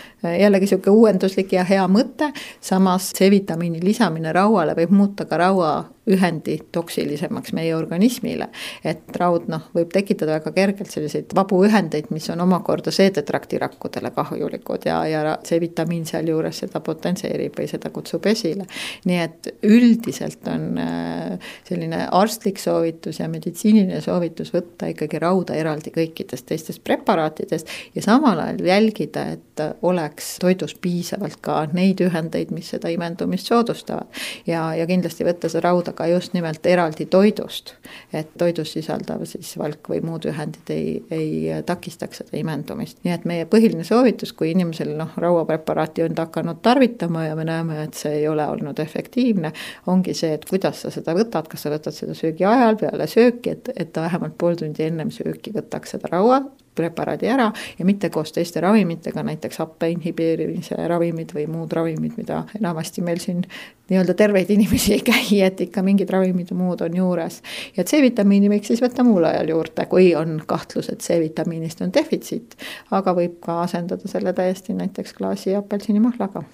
jällegi 0.40 0.66
sihuke 0.66 0.90
uuenduslik 0.90 1.52
ja 1.52 1.64
hea 1.64 1.84
mõte, 1.88 2.30
samas 2.60 3.10
C-vitamiini 3.16 3.82
lisamine 3.84 4.32
rauale 4.32 4.76
võib 4.78 4.94
muuta 4.94 5.24
ka 5.28 5.36
raua 5.40 5.74
ühendi 6.10 6.58
toksilisemaks 6.72 7.52
meie 7.56 7.74
organismile. 7.76 8.48
et 8.84 9.16
raud 9.16 9.48
noh, 9.48 9.68
võib 9.74 9.92
tekitada 9.92 10.36
väga 10.38 10.52
kergelt 10.52 10.90
selliseid 10.92 11.32
vabu 11.36 11.62
ühendeid, 11.64 12.10
mis 12.12 12.28
on 12.30 12.40
omakorda 12.44 12.92
seedetrakti 12.92 13.58
rakkudele 13.62 14.10
kahjulikud 14.14 14.84
ja, 14.86 14.98
ja 15.08 15.36
C-vitamiin 15.44 16.04
sealjuures 16.06 16.60
seda 16.64 16.80
potentseerib 16.84 17.56
või 17.58 17.68
seda 17.70 17.90
kutsub 17.94 18.26
esile. 18.26 18.66
nii 19.04 19.20
et 19.22 19.48
üldiselt 19.64 20.44
on 20.52 20.78
äh, 20.78 21.38
selline 21.68 22.04
arstlik 22.12 22.60
soovitus 22.60 23.20
ja 23.20 23.28
meditsiiniline 23.28 24.00
soovitus 24.04 24.52
võtta 24.54 24.90
ikkagi 24.92 25.18
rauda 25.22 25.56
eraldi 25.56 25.92
kõikidest 25.94 26.46
teistest 26.50 26.84
preparaatidest 26.84 27.70
ja 27.94 28.04
samal 28.04 28.40
ajal 28.44 28.60
jälgida, 28.68 29.26
et 29.38 29.64
oleks 29.82 30.36
toidus 30.42 30.74
piisavalt 30.74 31.40
ka 31.40 31.62
neid 31.72 32.02
ühendeid, 32.04 32.52
mis 32.52 32.68
seda 32.74 32.92
imendumist 32.92 33.48
soodustavad. 33.48 34.06
ja, 34.46 34.66
ja 34.74 34.86
kindlasti 34.86 35.24
võtta 35.24 35.48
seda 35.48 35.68
rauda 35.70 35.93
ka 35.94 36.06
just 36.10 36.34
nimelt 36.34 36.66
eraldi 36.66 37.06
toidust. 37.10 37.74
et 38.12 38.30
toidus 38.38 38.72
sisaldav 38.72 39.24
siis 39.28 39.54
valk 39.58 39.88
või 39.90 40.00
muud 40.04 40.26
ühendid 40.30 40.70
ei, 40.70 41.04
ei 41.10 41.62
takistaks 41.66 42.22
seda 42.22 42.38
imendumist. 42.38 42.98
nii 43.04 43.14
et 43.14 43.24
meie 43.24 43.46
põhiline 43.50 43.84
soovitus, 43.84 44.32
kui 44.32 44.50
inimesel 44.50 44.94
noh, 44.98 45.14
rauapreparaati 45.16 46.04
on 46.04 46.14
ta 46.14 46.26
hakanud 46.28 46.62
tarvitama 46.62 47.26
ja 47.26 47.36
me 47.36 47.44
näeme, 47.44 47.82
et 47.84 47.94
see 47.94 48.20
ei 48.20 48.28
ole 48.28 48.46
olnud 48.46 48.78
efektiivne, 48.78 49.52
ongi 49.86 50.14
see, 50.14 50.34
et 50.34 50.44
kuidas 50.48 50.82
sa 50.84 50.90
seda 50.94 51.14
võtad, 51.16 51.48
kas 51.50 51.66
sa 51.66 51.72
võtad 51.74 51.96
seda 51.96 52.16
söögi 52.18 52.46
ajal, 52.48 52.76
peale 52.80 53.08
sööki, 53.10 53.56
et, 53.56 53.72
et 53.76 53.92
ta 53.92 54.08
vähemalt 54.08 54.38
pool 54.38 54.58
tundi 54.60 54.86
ennem 54.86 55.10
sööki 55.14 55.54
võtaks 55.54 55.96
seda 55.96 56.10
raua 56.12 56.42
preparaadi 56.74 57.28
ära 57.30 57.50
ja 57.78 57.84
mitte 57.84 58.10
koos 58.10 58.32
teiste 58.32 58.60
ravimitega, 58.60 59.22
näiteks 59.22 59.58
happe 59.62 59.90
inhibeerimise 59.94 60.78
ravimid 60.88 61.34
või 61.36 61.46
muud 61.50 61.72
ravimid, 61.72 62.16
mida 62.18 62.42
enamasti 62.58 63.04
meil 63.04 63.22
siin 63.22 63.44
nii-öelda 63.90 64.14
terveid 64.14 64.50
inimesi 64.50 64.94
ei 64.96 65.04
käi, 65.04 65.40
et 65.44 65.60
ikka 65.60 65.82
mingid 65.84 66.10
ravimid 66.10 66.50
ja 66.50 66.56
muud 66.56 66.80
on 66.84 66.96
juures. 66.96 67.42
ja 67.76 67.84
C-vitamiini 67.84 68.50
võiks 68.52 68.72
siis 68.72 68.82
võtta 68.82 69.04
muul 69.04 69.28
ajal 69.28 69.54
juurde, 69.54 69.86
kui 69.86 70.14
on 70.18 70.40
kahtlus, 70.46 70.88
et 70.92 71.04
C-vitamiinist 71.04 71.82
on 71.84 71.94
defitsiit. 71.94 72.56
aga 72.90 73.14
võib 73.14 73.40
ka 73.40 73.62
asendada 73.62 74.08
selle 74.08 74.32
täiesti 74.32 74.74
näiteks 74.74 75.12
klaasi 75.12 75.54
apelsinimahlaga 75.54 76.44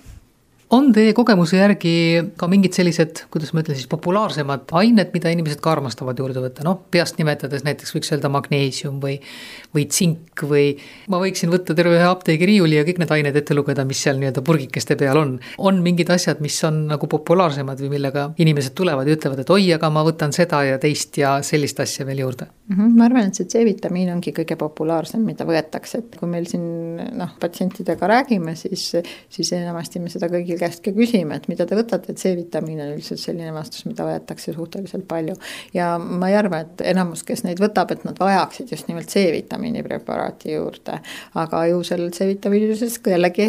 on 0.74 0.90
teie 0.94 1.12
kogemuse 1.16 1.58
järgi 1.58 1.92
ka 2.38 2.46
mingid 2.50 2.76
sellised, 2.76 3.24
kuidas 3.32 3.50
ma 3.54 3.64
ütlen 3.64 3.78
siis, 3.78 3.88
populaarsemad 3.90 4.70
ained, 4.80 5.10
mida 5.14 5.32
inimesed 5.34 5.60
ka 5.62 5.72
armastavad 5.74 6.18
juurde 6.20 6.42
võtta, 6.44 6.64
noh, 6.66 6.78
peast 6.94 7.18
nimetades 7.18 7.64
näiteks 7.66 7.94
võiks 7.96 8.12
öelda 8.14 8.30
magneesium 8.32 9.00
või, 9.02 9.16
või 9.74 9.86
tsink 9.90 10.44
või 10.46 10.68
ma 11.10 11.20
võiksin 11.22 11.50
võtta 11.52 11.74
terve 11.78 11.98
ühe 11.98 12.06
apteegiriiuli 12.06 12.78
ja 12.78 12.86
kõik 12.86 13.02
need 13.02 13.16
ained 13.18 13.40
ette 13.42 13.56
lugeda, 13.58 13.84
mis 13.88 14.02
seal 14.04 14.20
nii-öelda 14.22 14.44
purgikeste 14.46 14.98
peal 15.00 15.18
on. 15.18 15.36
on 15.58 15.82
mingid 15.84 16.12
asjad, 16.14 16.42
mis 16.44 16.58
on 16.68 16.84
nagu 16.92 17.10
populaarsemad 17.10 17.82
või 17.82 17.96
millega 17.96 18.30
inimesed 18.38 18.76
tulevad 18.78 19.10
ja 19.10 19.18
ütlevad, 19.18 19.42
et 19.42 19.54
oi, 19.56 19.66
aga 19.74 19.90
ma 19.90 20.06
võtan 20.06 20.34
seda 20.36 20.62
ja 20.68 20.78
teist 20.82 21.18
ja 21.18 21.40
sellist 21.46 21.82
asja 21.82 22.06
veel 22.06 22.22
juurde 22.26 22.50
ma 22.70 23.06
arvan, 23.06 23.30
et 23.30 23.38
see 23.38 23.48
C-vitamiin 23.50 24.12
ongi 24.14 24.32
kõige 24.36 24.56
populaarsem, 24.60 25.24
mida 25.26 25.46
võetakse, 25.48 26.02
et 26.02 26.16
kui 26.18 26.28
meil 26.30 26.46
siin 26.50 26.64
noh, 27.18 27.34
patsientidega 27.40 28.10
räägime, 28.10 28.54
siis, 28.58 28.86
siis 29.32 29.52
enamasti 29.56 30.02
me 30.02 30.12
seda 30.12 30.30
kõigil 30.32 30.58
käest 30.60 30.84
ka 30.84 30.94
küsime, 30.96 31.36
et 31.36 31.48
mida 31.50 31.66
te 31.68 31.78
võtate, 31.78 32.12
et 32.12 32.22
C-vitamiin 32.22 32.80
on 32.84 32.94
üldiselt 32.94 33.22
selline 33.22 33.52
vastus, 33.54 33.86
mida 33.88 34.06
võetakse 34.06 34.54
suhteliselt 34.56 35.06
palju. 35.10 35.36
ja 35.74 35.92
ma 35.98 36.30
ei 36.30 36.38
arva, 36.38 36.62
et 36.64 36.84
enamus, 36.92 37.24
kes 37.26 37.44
neid 37.46 37.60
võtab, 37.62 37.92
et 37.94 38.04
nad 38.08 38.18
vajaksid 38.18 38.70
just 38.70 38.88
nimelt 38.88 39.10
C-vitamiini 39.10 39.84
preparaati 39.86 40.54
juurde. 40.56 41.00
aga 41.34 41.64
ju 41.70 41.82
sellel 41.86 42.10
C-vitamiinil 42.14 42.76
jällegi 43.10 43.46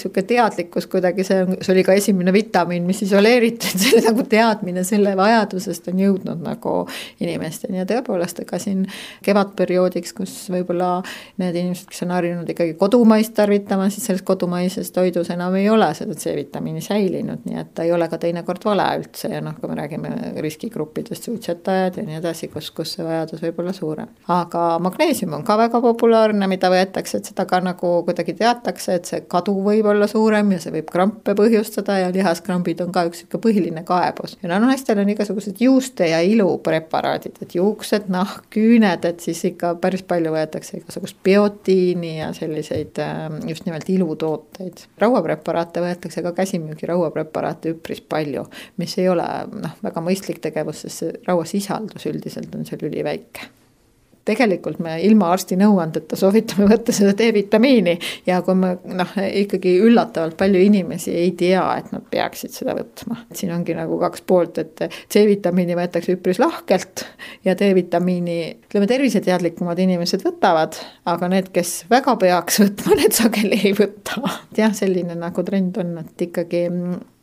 sihuke 0.00 0.22
teadlikkus 0.26 0.86
kuidagi, 0.90 1.24
see 1.24 1.36
see 1.60 1.72
oli 1.74 1.84
ka 1.84 1.94
esimene 1.96 2.32
vitamiin, 2.32 2.86
mis 2.86 3.02
isoleeritud, 3.06 3.78
see 3.80 4.02
nagu 4.04 4.24
teadmine 4.28 4.84
selle 4.86 5.14
vajadusest 5.18 5.90
on 5.92 6.00
jõudnud 6.00 6.42
nagu 6.44 6.74
inimesteni 7.22 7.80
ja 7.80 7.86
tõepoolest, 7.88 8.42
ega 8.46 8.60
siin 8.62 8.86
kevadperioodiks, 9.26 10.14
kus 10.16 10.34
võib-olla 10.52 11.02
need 11.42 11.58
inimesed, 11.58 11.90
kes 11.90 12.04
on 12.06 12.14
harjunud 12.14 12.50
ikkagi 12.52 12.76
kodumaist 12.80 13.34
tarvitama, 13.36 13.90
siis 13.92 14.06
selles 14.08 14.24
kodumaises 14.26 14.92
toidus 14.94 15.30
enam 15.34 15.54
ei 15.58 15.68
ole 15.70 15.88
seda 15.98 16.14
C-vitamiini 16.16 16.82
säilinud, 16.84 17.44
nii 17.48 17.60
et 17.60 17.72
ta 17.76 17.86
ei 17.86 17.92
ole 17.92 18.08
ka 18.08 18.18
teinekord 18.22 18.64
vale 18.68 18.86
üldse 19.00 19.30
ja 19.32 19.42
noh, 19.44 19.56
kui 19.60 19.70
me 19.70 19.78
räägime 19.80 20.12
riskigruppidest, 20.44 21.28
suitsetajad 21.28 22.00
ja 22.00 22.06
nii 22.06 22.20
edasi, 22.20 22.48
kus, 22.52 22.70
kus 22.76 22.96
see 22.96 23.06
vajadus 23.06 23.42
võib 23.44 23.60
olla 23.62 23.74
suurem. 23.76 24.10
aga 24.32 24.64
magneesium 24.82 25.34
on 25.36 25.44
ka 25.46 25.58
väga 25.58 25.80
populaarne, 25.84 26.48
mida 26.50 26.70
võetakse, 26.72 27.20
et 27.20 27.30
seda 27.32 27.46
ka 27.48 27.60
nagu 27.64 27.92
kuidagi 28.06 28.36
teatakse, 28.38 28.98
et 29.00 29.10
see 29.10 29.22
kadu 29.30 29.56
võib 29.64 29.90
olla 29.92 30.08
suurem 30.10 30.52
ja 30.54 30.60
see 30.62 30.74
võib 30.78 30.90
krampe 30.92 31.34
põhjustada 31.38 31.98
ja 32.04 32.12
lihaskrambid 32.14 32.82
on 32.84 32.92
ka 32.94 33.06
üks 33.08 33.24
sihuke 33.24 33.40
põhiline 33.42 33.84
kaebus. 33.86 34.36
ja 34.42 34.50
no 34.52 34.60
naistel 34.66 35.00
on 35.02 35.10
igasugused 35.12 35.60
juuste 35.60 36.10
ja 36.10 36.20
ilupreparaadid, 36.24 37.40
et 37.42 37.54
juuksed, 37.58 38.10
nahk, 38.12 38.35
küüned, 38.52 39.04
et 39.08 39.24
siis 39.24 39.42
ikka 39.50 39.74
päris 39.82 40.04
palju 40.06 40.32
võetakse 40.34 40.80
igasugust 40.80 41.18
biotiini 41.26 42.16
ja 42.18 42.30
selliseid 42.36 43.00
ähm, 43.02 43.40
just 43.48 43.66
nimelt 43.68 43.88
ilutooteid. 43.92 44.86
rauapreparaate 45.02 45.84
võetakse 45.84 46.24
ka 46.26 46.32
käsimüügi 46.36 46.88
rauapreparaate 46.90 47.74
üpris 47.76 48.00
palju, 48.00 48.46
mis 48.80 48.96
ei 49.00 49.10
ole 49.12 49.26
noh, 49.52 49.76
väga 49.84 50.04
mõistlik 50.04 50.42
tegevus, 50.44 50.84
sest 50.86 51.04
see 51.04 51.20
rauasisaldus 51.28 52.08
üldiselt 52.12 52.54
on 52.56 52.66
seal 52.68 52.88
üliväike 52.88 53.50
tegelikult 54.26 54.80
me 54.82 54.96
ilma 55.06 55.30
arsti 55.34 55.56
nõuandeta 55.58 56.18
soovitame 56.18 56.68
võtta 56.70 56.94
seda 56.94 57.14
D-vitamiini 57.16 57.96
ja 58.26 58.40
kui 58.46 58.56
me 58.58 58.74
noh, 58.98 59.14
ikkagi 59.42 59.76
üllatavalt 59.86 60.36
palju 60.40 60.62
inimesi 60.66 61.14
ei 61.14 61.32
tea, 61.38 61.62
et 61.78 61.92
nad 61.94 62.04
peaksid 62.10 62.54
seda 62.54 62.74
võtma. 62.76 63.20
siin 63.36 63.54
ongi 63.54 63.76
nagu 63.76 63.98
kaks 64.02 64.24
poolt, 64.26 64.58
et 64.62 64.84
C-vitamiini 65.12 65.78
võetakse 65.78 66.16
üpris 66.16 66.40
lahkelt 66.42 67.06
ja 67.46 67.56
D-vitamiini 67.58 68.38
ütleme, 68.66 68.90
terviseteadlikumad 68.90 69.80
inimesed 69.86 70.26
võtavad, 70.26 70.78
aga 71.06 71.30
need, 71.32 71.52
kes 71.54 71.84
väga 71.92 72.16
peaks 72.20 72.60
võtma, 72.64 72.98
need 72.98 73.16
sageli 73.16 73.60
ei 73.62 73.74
võta. 73.78 74.22
jah, 74.58 74.74
selline 74.74 75.18
nagu 75.18 75.46
trend 75.46 75.78
on, 75.82 75.98
et 76.02 76.28
ikkagi 76.28 76.66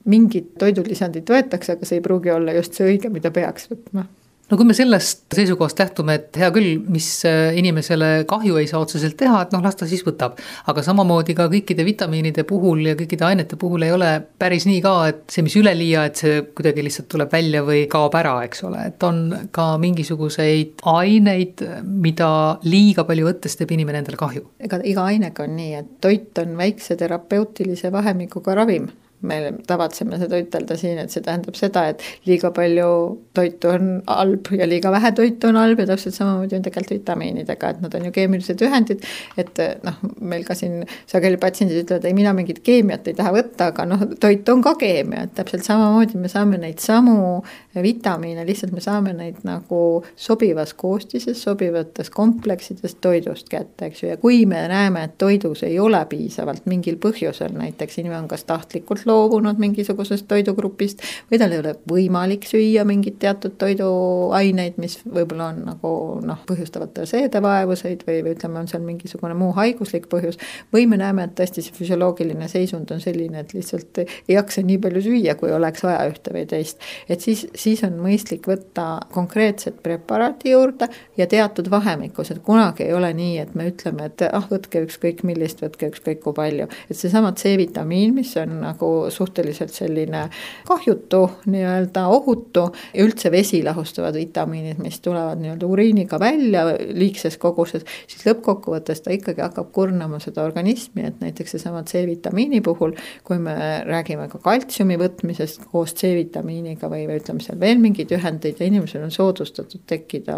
mingit 0.10 0.56
toidulisandit 0.60 1.30
võetakse, 1.30 1.76
aga 1.76 1.88
see 1.88 2.00
ei 2.00 2.04
pruugi 2.04 2.32
olla 2.32 2.56
just 2.56 2.76
see 2.76 2.88
õige, 2.88 3.12
mida 3.12 3.32
peaks 3.32 3.70
võtma 3.72 4.08
no 4.52 4.58
kui 4.60 4.68
me 4.68 4.76
sellest 4.76 5.24
seisukohast 5.34 5.80
lähtume, 5.80 6.18
et 6.20 6.38
hea 6.40 6.50
küll, 6.54 6.76
mis 6.92 7.08
äh, 7.28 7.56
inimesele 7.60 8.10
kahju 8.30 8.60
ei 8.60 8.68
saa 8.70 8.82
otseselt 8.84 9.16
teha, 9.20 9.44
et 9.46 9.54
noh, 9.56 9.64
las 9.64 9.78
ta 9.80 9.88
siis 9.90 10.04
võtab. 10.06 10.40
aga 10.70 10.84
samamoodi 10.86 11.36
ka 11.38 11.48
kõikide 11.52 11.86
vitamiinide 11.88 12.46
puhul 12.48 12.84
ja 12.90 12.96
kõikide 13.00 13.28
ainete 13.28 13.58
puhul 13.60 13.86
ei 13.88 13.94
ole 13.96 14.12
päris 14.40 14.68
nii 14.70 14.82
ka, 14.84 14.96
et 15.12 15.24
see, 15.32 15.46
mis 15.46 15.56
üleliia, 15.60 16.06
et 16.10 16.20
see 16.20 16.42
kuidagi 16.56 16.86
lihtsalt 16.86 17.10
tuleb 17.14 17.32
välja 17.34 17.64
või 17.66 17.86
kaob 17.92 18.16
ära, 18.20 18.36
eks 18.48 18.66
ole, 18.68 18.88
et 18.92 19.08
on 19.08 19.24
ka 19.56 19.70
mingisuguseid 19.82 20.84
aineid, 20.94 21.64
mida 21.84 22.32
liiga 22.68 23.08
palju 23.08 23.30
võttes 23.32 23.58
teeb 23.60 23.72
inimene 23.76 24.04
endale 24.04 24.20
kahju. 24.20 24.46
ega 24.64 24.82
iga 24.84 25.08
ainega 25.14 25.48
on 25.48 25.56
nii, 25.58 25.72
et 25.80 25.96
toit 26.04 26.44
on 26.44 26.58
väikse 26.60 27.00
terapeutilise 27.00 27.92
vahemikuga 27.94 28.60
ravim 28.60 28.92
me 29.24 29.40
tavatseme 29.68 30.20
seda 30.22 30.40
ütelda 30.42 30.78
siin, 30.80 31.00
et 31.02 31.14
see 31.14 31.24
tähendab 31.24 31.58
seda, 31.58 31.86
et 31.94 32.04
liiga 32.28 32.52
palju 32.56 32.90
toitu 33.36 33.72
on 33.72 33.92
halb 34.08 34.52
ja 34.58 34.68
liiga 34.68 34.92
vähe 34.94 35.14
toitu 35.16 35.50
on 35.50 35.60
halb 35.62 35.80
ja 35.80 35.88
täpselt 35.90 36.16
samamoodi 36.18 36.58
on 36.58 36.66
tegelikult 36.66 36.94
vitamiinidega, 36.98 37.70
et 37.74 37.82
nad 37.84 37.96
on 37.98 38.08
ju 38.08 38.14
keemilised 38.16 38.62
ühendid. 38.68 39.06
et 39.38 39.60
noh, 39.84 40.00
meil 40.22 40.44
ka 40.48 40.56
siin 40.58 40.84
sageli 41.10 41.40
patsiendid 41.42 41.84
ütlevad, 41.84 42.06
ei 42.08 42.18
mina 42.18 42.34
mingit 42.36 42.60
keemiat 42.66 43.08
ei 43.08 43.18
taha 43.18 43.34
võtta, 43.36 43.70
aga 43.72 43.86
noh, 43.90 44.06
toit 44.20 44.50
on 44.54 44.64
ka 44.66 44.76
keemia, 44.80 45.28
et 45.28 45.36
täpselt 45.38 45.66
samamoodi 45.66 46.20
me 46.20 46.32
saame 46.32 46.60
neid 46.62 46.84
samu 46.84 47.42
vitamiine, 47.84 48.46
lihtsalt 48.46 48.74
me 48.76 48.84
saame 48.84 49.14
neid 49.18 49.42
nagu 49.48 50.04
sobivas 50.16 50.76
koostises, 50.78 51.42
sobivates 51.44 52.12
kompleksides 52.14 52.98
toidust 53.02 53.50
kätte, 53.50 53.90
eks 53.90 54.04
ju, 54.04 54.12
ja 54.12 54.20
kui 54.22 54.44
me 54.50 54.62
näeme, 54.70 55.08
et 55.08 55.18
toidus 55.22 55.64
ei 55.68 55.80
ole 55.80 56.04
piisavalt 56.10 56.68
mingil 56.70 57.00
põhjusel, 57.02 57.56
näiteks 57.58 58.00
inimene 58.02 58.24
on 58.24 58.30
kas 58.32 58.46
tahtlikult 58.50 59.06
loobunud 59.14 59.62
mingisugusest 59.62 60.28
toidugrupist 60.28 61.04
või 61.32 61.40
tal 61.42 61.54
ei 61.54 61.62
ole 61.62 61.76
võimalik 61.90 62.48
süüa 62.50 62.86
mingeid 62.88 63.20
teatud 63.22 63.56
toiduaineid, 63.62 64.80
mis 64.82 65.00
võib-olla 65.06 65.52
on 65.54 65.62
nagu 65.68 65.94
noh, 66.26 66.42
põhjustavad 66.50 66.94
tal 66.96 67.08
seedevaevuseid 67.10 68.04
või, 68.08 68.20
või 68.26 68.36
ütleme, 68.36 68.62
on 68.64 68.70
seal 68.72 68.84
mingisugune 68.86 69.36
muu 69.38 69.52
haiguslik 69.58 70.10
põhjus. 70.12 70.40
või 70.74 70.88
me 70.90 71.00
näeme, 71.02 71.28
et 71.28 71.36
tõesti 71.40 71.64
see 71.64 71.76
füsioloogiline 71.78 72.48
seisund 72.52 72.92
on 72.92 73.02
selline, 73.04 73.44
et 73.44 73.54
lihtsalt 73.54 74.04
ei 74.04 74.36
jaksa 74.36 74.64
nii 74.66 74.80
palju 74.84 75.04
süüa, 75.08 75.36
kui 75.40 75.52
oleks 75.54 75.84
vaja 75.86 76.08
ühte 76.10 76.34
või 76.36 76.46
teist. 76.50 76.82
et 77.10 77.22
siis, 77.22 77.46
siis 77.56 77.84
on 77.88 78.00
mõistlik 78.02 78.48
võtta 78.50 78.88
konkreetset 79.14 79.82
preparaati 79.84 80.54
juurde 80.54 80.90
ja 81.18 81.28
teatud 81.28 81.70
vahemikus, 81.72 82.32
et 82.32 82.42
kunagi 82.44 82.88
ei 82.88 82.94
ole 82.94 83.14
nii, 83.14 83.38
et 83.44 83.56
me 83.56 83.70
ütleme, 83.72 84.10
et 84.10 84.26
ah, 84.32 84.48
võtke 84.50 84.84
ükskõik 84.88 85.24
millist, 85.28 85.62
võtke 85.64 85.92
ükskõik 85.92 86.24
kui 86.24 86.34
palju. 86.34 86.68
et 86.90 86.98
seesama 86.98 87.34
C-vitamiin, 87.38 88.14
mis 88.14 88.36
on 88.38 88.60
nagu 88.64 88.92
suhteliselt 89.12 89.74
selline 89.74 90.28
kahjutu, 90.68 91.24
nii-öelda 91.52 92.06
ohutu 92.14 92.68
ja 92.94 93.06
üldse 93.06 93.32
vesi 93.32 93.64
lahustavad 93.64 94.16
vitamiinid, 94.18 94.80
mis 94.84 95.00
tulevad 95.04 95.42
nii-öelda 95.42 95.68
uriiniga 95.68 96.20
välja 96.20 96.66
liigses 96.96 97.38
koguses, 97.42 97.86
siis 98.08 98.26
lõppkokkuvõttes 98.28 99.04
ta 99.04 99.14
ikkagi 99.16 99.44
hakkab 99.44 99.72
kurnama 99.76 100.20
seda 100.24 100.46
organismi, 100.46 101.08
et 101.10 101.22
näiteks 101.24 101.56
seesama 101.58 101.84
C-vitamiini 101.90 102.62
puhul, 102.66 102.96
kui 103.24 103.40
me 103.42 103.56
räägime 103.88 104.28
ka 104.32 104.40
kaltsiumi 104.44 104.98
võtmisest 105.02 105.68
koos 105.72 105.96
C-vitamiiniga 106.00 106.90
või, 106.92 107.06
või 107.10 107.20
ütleme 107.22 107.44
seal 107.44 107.60
veel 107.60 107.82
mingeid 107.82 108.12
ühendeid 108.16 108.62
ja 108.62 108.70
inimesel 108.70 109.04
on 109.06 109.14
soodustatud 109.14 109.84
tekkida 109.90 110.38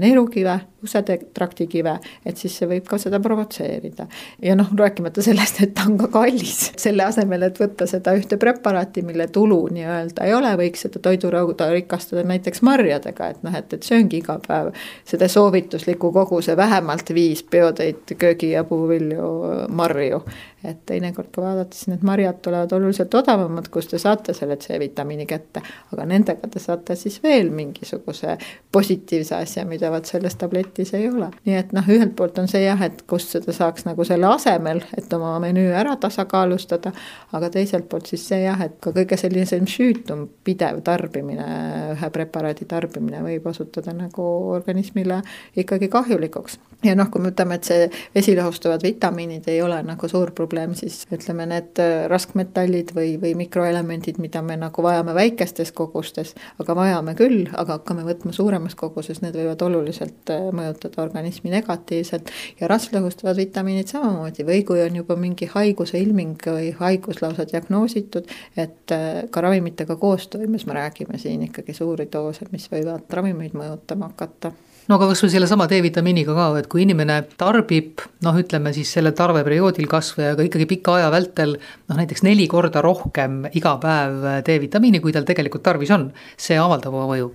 neerukive, 0.00 0.58
usetraktikive, 0.84 1.96
et 2.26 2.40
siis 2.40 2.54
see 2.58 2.68
võib 2.70 2.86
ka 2.88 2.98
seda 3.00 3.20
provotseerida. 3.22 4.06
ja 4.42 4.56
noh, 4.58 4.70
rääkimata 4.78 5.22
sellest, 5.24 5.62
et 5.64 5.74
ta 5.76 5.86
on 5.88 5.98
ka 6.00 6.10
kallis, 6.12 6.72
selle 6.78 7.04
asemel, 7.08 7.48
et 7.48 7.58
võtta 7.60 7.86
seda 7.98 8.14
ühte 8.18 8.38
preparaati, 8.40 9.02
mille 9.02 9.28
tulu 9.32 9.60
nii-öelda 9.74 10.26
ei 10.26 10.34
ole, 10.34 10.54
võiks 10.60 10.86
seda 10.86 11.02
toidurauda 11.02 11.70
rikastada 11.74 12.24
näiteks 12.28 12.62
marjadega, 12.66 13.32
et 13.34 13.42
noh, 13.46 13.54
et, 13.58 13.72
et 13.74 13.86
sööngi 13.86 14.22
iga 14.22 14.38
päev 14.46 14.72
seda 15.08 15.28
soovitusliku 15.28 16.12
koguse 16.14 16.56
vähemalt 16.56 17.12
viis 17.14 17.42
peotäit 17.42 18.14
köögi 18.18 18.54
ja 18.54 18.64
puuvilju 18.64 19.32
marju. 19.68 20.22
Et 20.64 20.80
teinekord 20.86 21.30
ka 21.34 21.42
vaadates 21.42 21.86
need 21.86 22.02
marjad 22.02 22.40
tulevad 22.42 22.72
oluliselt 22.74 23.14
odavamad, 23.14 23.68
kus 23.70 23.86
te 23.86 23.98
saate 24.02 24.34
selle 24.34 24.56
C-vitamiini 24.58 25.26
kätte, 25.28 25.62
aga 25.92 26.06
nendega 26.08 26.48
te 26.50 26.58
saate 26.62 26.96
siis 26.98 27.20
veel 27.22 27.52
mingisuguse 27.54 28.36
positiivse 28.72 29.36
asja, 29.36 29.64
mida 29.68 29.90
vot 29.94 30.08
selles 30.08 30.34
tabletis 30.40 30.94
ei 30.98 31.08
ole. 31.08 31.30
nii 31.46 31.56
et 31.60 31.72
noh, 31.76 31.86
ühelt 31.94 32.16
poolt 32.18 32.40
on 32.42 32.50
see 32.50 32.64
jah, 32.64 32.82
et 32.82 33.04
kust 33.06 33.36
seda 33.36 33.54
saaks 33.54 33.86
nagu 33.86 34.04
selle 34.08 34.26
asemel, 34.32 34.82
et 34.98 35.12
oma 35.14 35.36
menüü 35.42 35.70
ära 35.78 35.94
tasakaalustada, 36.00 36.92
aga 37.38 37.50
teiselt 37.54 37.88
poolt 37.88 38.10
siis 38.10 38.26
see 38.28 38.42
jah, 38.42 38.60
et 38.66 38.78
ka 38.82 38.92
kõige 38.96 39.18
sellisem 39.20 39.66
süütum 39.70 40.26
pidev 40.44 40.82
tarbimine, 40.84 41.46
ühe 41.94 42.10
preparaadi 42.14 42.66
tarbimine 42.68 43.22
võib 43.22 43.46
osutuda 43.46 43.94
nagu 43.94 44.26
organismile 44.56 45.22
ikkagi 45.56 45.88
kahjulikuks. 45.92 46.58
ja 46.84 46.94
noh, 46.98 47.10
kui 47.10 47.22
me 47.22 47.30
ütleme, 47.30 47.58
et 47.58 47.66
see 47.66 47.88
vesilahustavad 48.14 48.82
vitamiinid 48.82 49.48
ei 49.50 49.62
ole 49.62 49.80
nagu 49.86 50.08
suur 50.08 50.30
probleem, 50.30 50.47
siis 50.78 51.02
ütleme, 51.12 51.46
need 51.50 51.80
raskmetallid 52.10 52.92
või, 52.96 53.16
või 53.20 53.34
mikroelemendid, 53.44 54.18
mida 54.22 54.42
me 54.42 54.56
nagu 54.60 54.82
vajame 54.82 55.14
väikestes 55.16 55.72
kogustes, 55.76 56.34
aga 56.62 56.76
vajame 56.78 57.14
küll, 57.18 57.46
aga 57.52 57.78
hakkame 57.78 58.04
võtma 58.06 58.32
suuremas 58.36 58.76
koguses, 58.78 59.20
need 59.22 59.36
võivad 59.38 59.62
oluliselt 59.66 60.32
äh, 60.32 60.48
mõjutada 60.54 61.02
organismi 61.04 61.52
negatiivselt. 61.52 62.32
Ja 62.60 62.70
rasvlõhustavad 62.70 63.38
vitamiinid 63.38 63.90
samamoodi. 63.90 64.46
Või 64.48 64.62
kui 64.68 64.82
on 64.84 65.00
juba 65.00 65.16
mingi 65.20 65.48
haiguse 65.52 66.00
ilming 66.02 66.46
või 66.46 66.70
haigus 66.78 67.22
lausa 67.22 67.46
diagnoositud, 67.48 68.30
et 68.56 68.94
äh, 68.94 69.24
ka 69.30 69.44
ravimitega 69.44 69.98
koostoimes 70.00 70.66
me 70.66 70.78
räägime 70.78 71.18
siin 71.18 71.44
ikkagi 71.48 71.76
suuri 71.76 72.08
doose, 72.12 72.48
mis 72.52 72.68
võivad 72.72 73.08
ravimeid 73.12 73.56
mõjutama 73.58 74.12
hakata 74.12 74.52
no 74.88 74.96
aga 74.96 75.10
kasvõi 75.10 75.32
sellesama 75.32 75.68
D-vitamiiniga 75.70 76.34
ka, 76.36 76.48
et 76.60 76.68
kui 76.72 76.82
inimene 76.86 77.20
tarbib 77.40 78.02
noh, 78.24 78.38
ütleme 78.40 78.72
siis 78.76 78.92
sellel 78.96 79.14
tarveperioodil 79.16 79.88
kas 79.90 80.14
või, 80.16 80.30
aga 80.32 80.46
ikkagi 80.48 80.68
pika 80.70 80.98
aja 80.98 81.10
vältel 81.12 81.56
noh, 81.58 81.96
näiteks 81.98 82.24
neli 82.26 82.48
korda 82.50 82.82
rohkem 82.84 83.42
iga 83.52 83.76
päev 83.82 84.44
D-vitamiini, 84.46 85.02
kui 85.04 85.14
tal 85.16 85.28
tegelikult 85.28 85.66
tarvis 85.66 85.92
on, 85.94 86.08
see 86.40 86.58
avaldab 86.60 86.96
oma 86.96 87.10
mõju 87.12 87.32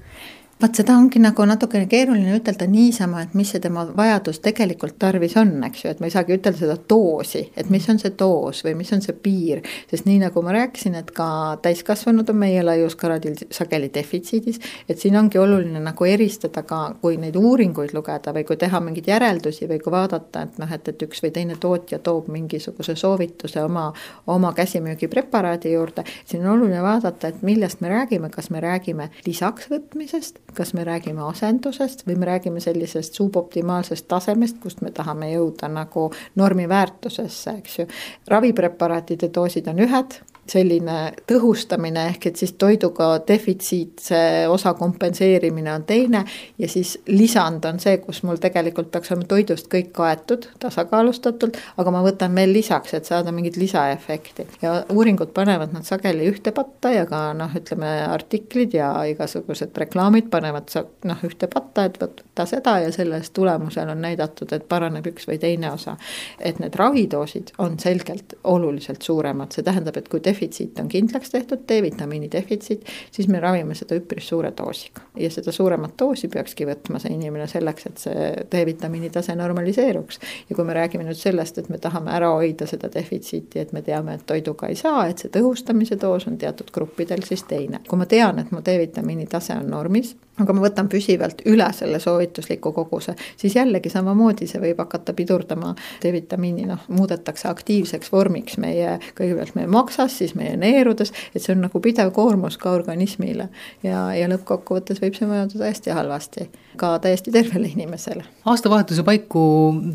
vot 0.61 0.77
seda 0.77 0.93
ongi 0.95 1.19
nagu 1.19 1.43
natukene 1.47 1.87
keeruline 1.91 2.37
ütelda 2.37 2.65
niisama, 2.69 3.23
et 3.25 3.33
mis 3.35 3.49
see 3.51 3.59
tema 3.63 3.83
vajadus 3.97 4.39
tegelikult 4.43 4.95
tarvis 5.01 5.35
on, 5.39 5.51
eks 5.67 5.83
ju, 5.83 5.91
et 5.91 5.99
ma 5.99 6.07
ei 6.07 6.13
saagi 6.13 6.37
ütelda 6.37 6.59
seda 6.59 6.75
doosi, 6.89 7.41
et 7.59 7.71
mis 7.73 7.87
on 7.91 7.99
see 7.99 8.13
doos 8.19 8.61
või 8.63 8.75
mis 8.79 8.93
on 8.95 9.01
see 9.03 9.15
piir. 9.25 9.63
sest 9.89 10.07
nii 10.07 10.21
nagu 10.21 10.43
ma 10.45 10.53
rääkisin, 10.55 10.95
et 10.99 11.11
ka 11.15 11.27
täiskasvanud 11.65 12.29
on 12.29 12.39
meie 12.39 12.61
laiuskaradil 12.63 13.41
sageli 13.51 13.89
defitsiidis, 13.93 14.61
et 14.87 15.01
siin 15.01 15.17
ongi 15.19 15.41
oluline 15.41 15.81
nagu 15.83 16.07
eristada 16.07 16.63
ka, 16.67 16.81
kui 17.01 17.17
neid 17.19 17.35
uuringuid 17.39 17.95
lugeda 17.97 18.33
või 18.35 18.45
kui 18.47 18.59
teha 18.61 18.79
mingeid 18.83 19.09
järeldusi 19.11 19.67
või 19.67 19.81
kui 19.83 19.91
vaadata, 19.91 20.45
et 20.47 20.61
noh, 20.61 20.71
et, 20.71 20.87
et 20.93 21.07
üks 21.07 21.25
või 21.25 21.33
teine 21.35 21.59
tootja 21.59 21.99
toob 21.99 22.29
mingisuguse 22.31 22.95
soovituse 22.95 23.65
oma, 23.65 23.89
oma 24.27 24.53
käsimüügipreparaadi 24.55 25.75
juurde, 25.75 26.07
siin 26.23 26.45
on 26.45 26.55
oluline 26.55 26.81
vaadata, 26.85 27.33
et 27.33 27.43
millest 27.43 27.81
me 27.81 27.91
räägime, 27.91 28.31
kas 28.31 28.51
me 28.53 28.63
räägime 28.63 29.09
lisaks 29.27 29.67
võtmisest 29.73 30.42
kas 30.53 30.73
me 30.73 30.83
räägime 30.83 31.23
asendusest 31.25 32.05
või 32.07 32.17
me 32.19 32.25
räägime 32.29 32.59
sellisest 32.61 33.13
suboptimaalsest 33.17 34.07
tasemest, 34.07 34.59
kust 34.61 34.81
me 34.81 34.91
tahame 34.91 35.31
jõuda 35.31 35.69
nagu 35.71 36.11
normiväärtusesse, 36.35 37.57
eks 37.63 37.79
ju. 37.79 37.87
ravipreparaatide 38.27 39.31
doosid 39.33 39.67
on 39.67 39.81
ühed 39.87 40.19
selline 40.49 41.13
tõhustamine 41.29 42.07
ehk 42.11 42.27
et 42.29 42.39
siis 42.39 42.53
toiduga 42.59 43.13
defitsiitse 43.27 44.19
osa 44.51 44.73
kompenseerimine 44.75 45.71
on 45.73 45.85
teine 45.87 46.23
ja 46.59 46.69
siis 46.69 46.97
lisand 47.07 47.63
on 47.65 47.79
see, 47.79 47.97
kus 48.03 48.23
mul 48.27 48.41
tegelikult 48.43 48.91
peaks 48.91 49.13
olema 49.13 49.27
toidust 49.29 49.69
kõik 49.71 49.93
kaetud 49.95 50.49
tasakaalustatult, 50.59 51.57
aga 51.79 51.93
ma 51.95 52.03
võtan 52.03 52.35
veel 52.35 52.53
lisaks, 52.53 52.93
et 52.97 53.07
saada 53.07 53.31
mingit 53.31 53.57
lisaefekti. 53.57 54.47
ja 54.61 54.75
uuringud 54.91 55.31
panevad 55.33 55.73
nad 55.73 55.87
sageli 55.87 56.27
ühte 56.31 56.51
patta 56.51 56.91
ja 56.91 57.05
ka 57.07 57.23
noh, 57.37 57.55
ütleme 57.55 57.93
artiklid 58.09 58.75
ja 58.75 58.91
igasugused 59.09 59.77
reklaamid 59.77 60.29
panevad 60.33 60.71
noh, 61.07 61.23
ühte 61.23 61.47
patta, 61.47 61.87
et 61.87 61.99
võta 62.01 62.47
seda 62.49 62.77
ja 62.83 62.91
sellest 62.91 63.33
tulemusel 63.33 63.89
on 63.89 64.03
näidatud, 64.03 64.51
et 64.51 64.67
paraneb 64.69 65.07
üks 65.13 65.27
või 65.29 65.39
teine 65.39 65.71
osa. 65.71 65.95
et 66.39 66.59
need 66.59 66.75
ravidoosid 66.75 67.55
on 67.63 67.79
selgelt 67.79 68.35
oluliselt 68.43 69.01
suuremad, 69.01 69.51
see 69.53 69.63
tähendab, 69.63 69.97
et 69.97 70.09
kui 70.09 70.19
defitsiit 70.33 70.79
on 70.79 70.89
kindlaks 70.89 71.29
tehtud, 71.29 71.63
D-vitamiini 71.69 72.29
defitsiit, 72.31 72.85
siis 73.11 73.27
me 73.27 73.39
ravime 73.39 73.75
seda 73.77 73.97
üpris 73.99 74.27
suure 74.27 74.51
doosiga. 74.57 75.01
ja 75.17 75.29
seda 75.29 75.51
suuremat 75.51 75.93
doosi 75.99 76.27
peakski 76.27 76.65
võtma 76.65 76.99
see 76.99 77.13
inimene 77.13 77.47
selleks, 77.47 77.85
et 77.89 78.01
see 78.01 78.29
D-vitamiini 78.51 79.11
tase 79.13 79.35
normaliseeruks. 79.35 80.19
ja 80.49 80.55
kui 80.55 80.65
me 80.65 80.73
räägime 80.73 81.05
nüüd 81.07 81.19
sellest, 81.19 81.57
et 81.57 81.69
me 81.69 81.77
tahame 81.77 82.11
ära 82.11 82.33
hoida 82.33 82.67
seda 82.69 82.89
defitsiiti, 82.93 83.59
et 83.59 83.73
me 83.73 83.81
teame, 83.81 84.17
et 84.17 84.25
toiduga 84.25 84.67
ei 84.67 84.75
saa, 84.79 85.07
et 85.07 85.23
see 85.23 85.33
tõhustamise 85.33 85.99
doos 86.01 86.27
on 86.27 86.37
teatud 86.37 86.71
gruppidel 86.73 87.23
siis 87.23 87.43
teine. 87.43 87.79
kui 87.87 87.97
ma 87.99 88.05
tean, 88.09 88.39
et 88.39 88.51
mu 88.51 88.61
D-vitamiini 88.65 89.27
tase 89.29 89.53
on 89.57 89.69
normis, 89.69 90.15
aga 90.41 90.53
ma 90.55 90.63
võtan 90.63 90.89
püsivalt 90.89 91.43
üle 91.49 91.67
selle 91.77 91.99
soovitusliku 92.01 92.71
koguse, 92.73 93.13
siis 93.37 93.53
jällegi 93.57 93.91
samamoodi 93.93 94.47
see 94.49 94.61
võib 94.63 94.79
hakata 94.81 95.13
pidurdama 95.17 95.73
D-vitamiini, 96.01 96.65
noh, 96.69 96.81
muudetakse 96.89 97.49
aktiivseks 97.51 98.09
vormiks 98.13 98.57
meie, 98.61 98.97
kõigepealt 99.17 99.53
meie 99.59 99.69
maksas, 99.69 100.17
siis 100.21 100.33
meie 100.39 100.55
neerudes, 100.57 101.13
et 101.33 101.43
see 101.43 101.53
on 101.53 101.61
nagu 101.67 101.81
pidev 101.83 102.09
koormus 102.15 102.57
ka 102.57 102.73
organismile. 102.73 103.49
ja, 103.83 104.07
ja 104.17 104.29
lõppkokkuvõttes 104.31 105.01
võib 105.03 105.17
see 105.17 105.29
mõjuda 105.29 105.69
hästi 105.69 105.93
halvasti 105.93 106.49
ka 106.81 106.95
täiesti 107.03 107.31
tervele 107.31 107.69
inimesele. 107.69 108.25
aastavahetuse 108.49 109.05
paiku 109.05 109.43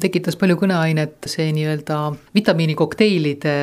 tekitas 0.01 0.39
palju 0.39 0.55
kõneainet 0.61 1.27
see 1.27 1.51
nii-öelda 1.57 1.99
vitamiinikokteilide 2.39 3.57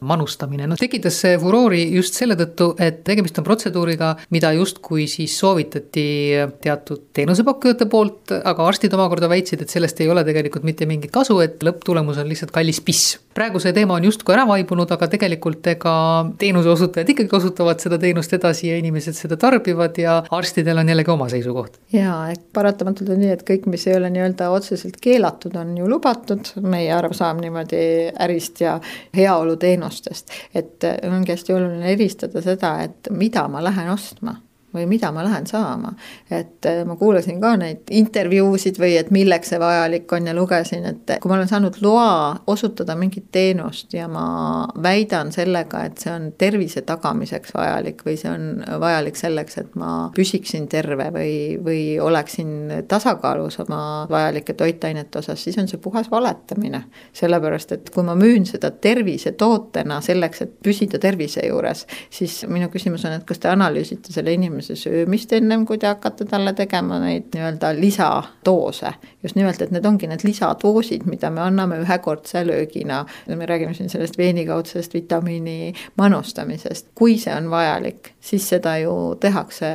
manustamine, 0.00 0.66
noh 0.70 0.80
tekitas 0.80 1.20
see 1.26 1.36
furoori 1.42 1.84
just 1.92 2.16
selle 2.16 2.38
tõttu, 2.40 2.72
et 2.80 3.04
tegemist 3.04 3.36
on 3.38 3.44
protseduuriga, 3.44 4.14
mida 4.32 4.54
justkui 4.56 5.04
siis 5.10 5.36
soovitati 5.36 6.21
teatud 6.62 7.08
teenusepakkujate 7.16 7.86
poolt, 7.90 8.32
aga 8.44 8.66
arstid 8.66 8.92
omakorda 8.96 9.28
väitsid, 9.30 9.64
et 9.64 9.72
sellest 9.72 10.00
ei 10.02 10.10
ole 10.12 10.24
tegelikult 10.26 10.66
mitte 10.66 10.86
mingit 10.88 11.12
kasu, 11.14 11.38
et 11.44 11.62
lõpptulemus 11.64 12.20
on 12.22 12.28
lihtsalt 12.30 12.52
kallis 12.54 12.80
piss. 12.84 13.18
praegu 13.32 13.60
see 13.64 13.72
teema 13.72 13.94
on 13.96 14.04
justkui 14.04 14.34
ära 14.34 14.44
vaibunud, 14.48 14.90
aga 14.92 15.08
tegelikult 15.08 15.66
ega 15.72 15.94
teenuseosutajad 16.38 17.08
ikkagi 17.14 17.36
osutavad 17.38 17.80
seda 17.80 17.96
teenust 17.98 18.34
edasi 18.36 18.68
ja 18.68 18.76
inimesed 18.76 19.16
seda 19.16 19.38
tarbivad 19.40 19.96
ja 19.98 20.18
arstidel 20.30 20.82
on 20.82 20.92
jällegi 20.92 21.14
oma 21.14 21.28
seisukoht. 21.32 21.80
jaa, 21.92 22.30
et 22.34 22.44
paratamatult 22.52 23.14
on 23.14 23.22
nii, 23.24 23.32
et 23.38 23.46
kõik, 23.48 23.66
mis 23.72 23.86
ei 23.88 23.96
ole 23.96 24.12
nii-öelda 24.12 24.50
otseselt 24.52 25.00
keelatud, 25.00 25.56
on 25.56 25.74
ju 25.78 25.88
lubatud, 25.88 26.54
meie 26.62 26.92
arusaam 26.92 27.40
niimoodi 27.40 27.82
ärist 28.20 28.60
ja 28.60 28.78
heaoluteenustest. 29.16 30.38
et 30.54 30.88
ongi 31.08 31.32
hästi 31.32 31.56
oluline 31.56 31.92
eristada 31.92 32.44
seda, 32.44 32.76
et 32.84 33.08
mida 33.10 33.48
ma 33.48 33.64
lähen 33.64 33.92
ostma 33.92 34.36
või 34.74 34.86
mida 34.88 35.12
ma 35.12 35.24
lähen 35.24 35.46
saama. 35.46 35.92
et 36.30 36.66
äh, 36.66 36.84
ma 36.86 36.96
kuulasin 36.96 37.40
ka 37.40 37.56
neid 37.56 37.90
intervjuusid 37.90 38.78
või 38.80 38.96
et 38.98 39.10
milleks 39.10 39.52
see 39.52 39.60
vajalik 39.60 40.12
on 40.12 40.26
ja 40.26 40.34
lugesin, 40.34 40.84
et 40.88 41.14
kui 41.20 41.30
ma 41.30 41.36
olen 41.36 41.48
saanud 41.48 41.78
loa 41.84 42.36
osutada 42.46 42.96
mingit 42.96 43.28
teenust 43.32 43.92
ja 43.94 44.08
ma 44.08 44.66
väidan 44.82 45.32
sellega, 45.32 45.84
et 45.88 45.98
see 46.02 46.12
on 46.12 46.30
tervise 46.38 46.82
tagamiseks 46.88 47.54
vajalik 47.54 48.02
või 48.06 48.16
see 48.20 48.30
on 48.32 48.64
vajalik 48.80 49.18
selleks, 49.18 49.58
et 49.62 49.76
ma 49.78 49.92
püsiksin 50.16 50.68
terve 50.72 51.10
või, 51.14 51.34
või 51.64 51.82
oleksin 52.00 52.84
tasakaalus 52.88 53.60
oma 53.66 53.82
vajalike 54.10 54.56
toitainete 54.58 55.18
osas, 55.18 55.44
siis 55.44 55.58
on 55.58 55.68
see 55.68 55.80
puhas 55.82 56.10
valetamine. 56.10 56.84
sellepärast, 57.12 57.72
et 57.72 57.90
kui 57.90 58.02
ma 58.02 58.14
müün 58.18 58.46
seda 58.48 58.70
tervisetootena 58.70 60.00
selleks, 60.00 60.42
et 60.42 60.54
püsida 60.64 60.98
tervise 60.98 61.44
juures, 61.46 61.86
siis 62.10 62.42
minu 62.48 62.68
küsimus 62.72 63.04
on, 63.06 63.18
et 63.18 63.26
kas 63.28 63.38
te 63.42 63.50
analüüsite 63.52 64.12
selle 64.12 64.32
inimese 64.32 64.61
inimese 64.62 64.76
söömist 64.76 65.32
ennem, 65.32 65.64
kui 65.66 65.78
te 65.78 65.88
hakkate 65.88 66.24
talle 66.30 66.52
tegema 66.54 66.98
neid 67.02 67.32
nii-öelda 67.34 67.72
lisadoose. 67.78 68.92
just 69.22 69.36
nimelt, 69.36 69.60
et 69.62 69.70
need 69.70 69.84
ongi 69.86 70.08
need 70.10 70.24
lisadoosid, 70.24 71.04
mida 71.06 71.30
me 71.30 71.40
anname 71.40 71.78
ühekordse 71.82 72.46
löögina. 72.46 73.06
me 73.26 73.46
räägime 73.46 73.74
siin 73.74 73.90
sellest 73.90 74.18
veenikaudsest 74.18 74.94
vitamiini 74.94 75.72
manustamisest, 75.96 76.86
kui 76.94 77.18
see 77.18 77.34
on 77.34 77.50
vajalik, 77.50 78.12
siis 78.20 78.48
seda 78.48 78.76
ju 78.78 79.16
tehakse 79.20 79.66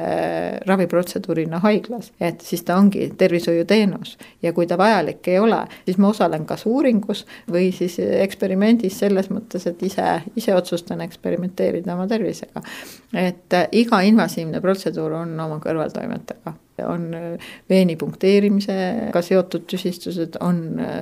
raviprotseduurina 0.66 1.60
haiglas, 1.60 2.12
et 2.20 2.42
siis 2.42 2.64
ta 2.64 2.76
ongi 2.76 3.12
tervishoiuteenus 3.18 4.18
ja 4.42 4.54
kui 4.54 4.68
ta 4.68 4.78
vajalik 4.78 5.28
ei 5.28 5.40
ole, 5.40 5.66
siis 5.86 5.98
ma 5.98 6.10
osalen 6.10 6.46
kas 6.46 6.66
uuringus 6.66 7.26
või 7.52 7.72
siis 7.72 8.00
eksperimendis 8.00 9.00
selles 9.00 9.30
mõttes, 9.30 9.68
et 9.68 9.84
ise, 9.84 10.22
ise 10.36 10.56
otsustan 10.56 11.02
eksperimenteerida 11.02 11.94
oma 11.94 12.08
tervisega. 12.08 12.62
et 13.14 13.54
iga 13.72 14.02
invasiivne 14.02 14.62
protseduur 14.78 15.14
on 15.18 15.40
oma 15.40 15.58
kõrvaltoimetega 15.64 16.54
on 16.86 17.08
veeni 17.70 17.96
punkteerimisega 17.96 19.22
seotud 19.22 19.66
tüsistused, 19.70 20.38
on 20.44 20.60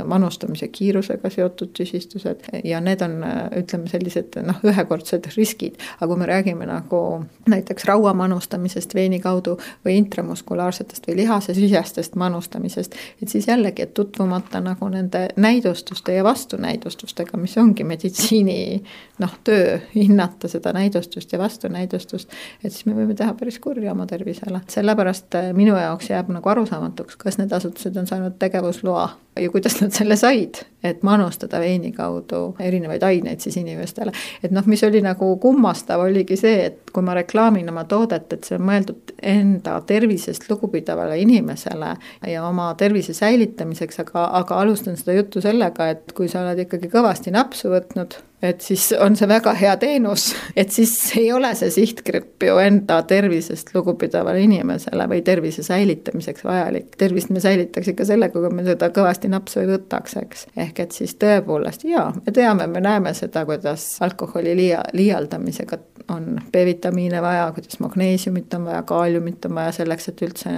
manustamise 0.08 0.68
kiirusega 0.74 1.30
seotud 1.30 1.74
tüsistused 1.76 2.46
ja 2.64 2.80
need 2.84 3.02
on, 3.06 3.18
ütleme, 3.60 3.90
sellised 3.92 4.38
noh, 4.46 4.62
ühekordsed 4.64 5.30
riskid. 5.36 5.80
aga 6.00 6.08
kui 6.12 6.20
me 6.20 6.30
räägime 6.30 6.68
nagu 6.70 7.02
näiteks 7.50 7.86
raua 7.86 8.14
manustamisest 8.14 8.96
veeni 8.96 9.20
kaudu 9.20 9.58
või 9.86 9.98
intramuskulaarsetest 10.02 11.08
või 11.08 11.18
lihasesisestest 11.24 12.16
manustamisest, 12.16 12.96
et 13.22 13.30
siis 13.30 13.48
jällegi, 13.48 13.84
et 13.84 13.94
tutvumata 13.94 14.62
nagu 14.62 14.90
nende 14.90 15.28
näidustuste 15.36 16.16
ja 16.16 16.24
vastunäidustustega, 16.24 17.38
mis 17.38 17.58
ongi 17.58 17.84
meditsiini 17.84 18.84
noh, 19.20 19.38
töö, 19.44 19.80
hinnata 19.96 20.48
seda 20.52 20.74
näidustust 20.76 21.34
ja 21.34 21.40
vastunäidustust, 21.40 22.32
et 22.64 22.72
siis 22.72 22.86
me 22.86 22.96
võime 22.98 23.16
teha 23.16 23.34
päris 23.34 23.60
kurja 23.60 23.92
oma 23.92 24.06
tervisele. 24.06 24.62
sellepärast 24.70 25.36
minu 25.54 25.65
jaoks 25.74 26.10
jääb 26.10 26.30
nagu 26.34 26.50
arusaamatuks, 26.50 27.18
kas 27.18 27.40
need 27.40 27.54
asutused 27.56 27.96
on 27.98 28.08
saanud 28.08 28.36
tegevusloa 28.40 29.10
ja 29.40 29.50
kuidas 29.52 29.82
nad 29.82 29.92
selle 29.92 30.16
said, 30.16 30.62
et 30.84 31.04
manustada 31.04 31.60
veini 31.60 31.92
kaudu 31.92 32.56
erinevaid 32.60 33.04
aineid 33.04 33.44
siis 33.44 33.58
inimestele. 33.58 34.12
et 34.44 34.52
noh, 34.52 34.66
mis 34.66 34.84
oli 34.84 35.02
nagu 35.02 35.32
kummastav, 35.42 36.02
oligi 36.06 36.38
see, 36.40 36.66
et 36.66 36.92
kui 36.94 37.04
ma 37.04 37.16
reklaamin 37.18 37.70
oma 37.70 37.84
toodet, 37.84 38.32
et 38.34 38.48
see 38.48 38.60
on 38.60 38.68
mõeldud 38.70 39.16
enda 39.22 39.80
tervisest 39.88 40.50
lugupidavale 40.50 41.20
inimesele 41.20 41.96
ja 42.32 42.46
oma 42.48 42.70
tervise 42.78 43.14
säilitamiseks, 43.14 44.00
aga, 44.06 44.30
aga 44.40 44.62
alustan 44.62 44.98
seda 44.98 45.18
juttu 45.18 45.44
sellega, 45.44 45.90
et 45.96 46.16
kui 46.16 46.32
sa 46.32 46.46
oled 46.46 46.66
ikkagi 46.68 46.92
kõvasti 46.94 47.36
napsu 47.36 47.74
võtnud 47.74 48.20
et 48.46 48.62
siis 48.62 48.88
on 49.00 49.16
see 49.18 49.28
väga 49.30 49.54
hea 49.58 49.76
teenus, 49.82 50.28
et 50.56 50.72
siis 50.72 50.94
ei 51.18 51.32
ole 51.34 51.52
see 51.58 51.72
sihtgrupp 51.74 52.44
ju 52.48 52.58
enda 52.62 53.02
tervisest 53.08 53.74
lugupidavale 53.76 54.42
inimesele 54.46 55.08
või 55.12 55.22
tervise 55.26 55.64
säilitamiseks 55.66 56.46
vajalik. 56.46 56.96
tervist 56.98 57.30
me 57.30 57.44
säilitaks 57.44 57.94
ikka 57.94 58.06
sellega, 58.06 58.40
kui 58.40 58.54
me 58.54 58.66
seda 58.68 58.90
kõvasti 58.96 59.32
napsu 59.32 59.62
ei 59.64 59.70
võtaks, 59.72 60.18
eks. 60.22 60.48
ehk 60.58 60.80
et 60.86 60.96
siis 60.96 61.16
tõepoolest 61.22 61.88
jaa, 61.90 62.12
me 62.16 62.36
teame, 62.36 62.68
me 62.68 62.82
näeme 62.84 63.14
seda, 63.14 63.46
kuidas 63.46 63.88
alkoholi 64.06 64.56
liia, 64.56 64.84
liialdamisega 64.94 65.80
on 66.14 66.42
B-vitamiine 66.52 67.22
vaja, 67.22 67.52
kuidas 67.56 67.80
magneesiumit 67.80 68.54
on 68.54 68.66
vaja, 68.66 68.84
kaaliumit 68.84 69.46
on 69.46 69.56
vaja 69.56 69.72
selleks, 69.80 70.10
et 70.10 70.22
üldse 70.22 70.54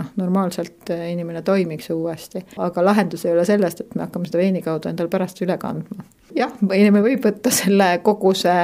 noh, 0.00 0.14
normaalselt 0.20 0.94
inimene 0.96 1.42
toimiks 1.46 1.90
uuesti. 1.94 2.44
aga 2.56 2.84
lahendus 2.84 3.26
ei 3.26 3.36
ole 3.36 3.44
sellest, 3.48 3.84
et 3.84 3.94
me 3.94 4.08
hakkame 4.08 4.30
seda 4.30 4.42
veini 4.42 4.64
kaudu 4.64 4.90
endale 4.90 5.12
pärast 5.12 5.44
üle 5.44 5.58
kandma 5.60 6.08
jah, 6.36 6.52
inimene 6.74 7.02
võib 7.04 7.22
võtta 7.24 7.52
selle 7.54 7.88
koguse 8.04 8.54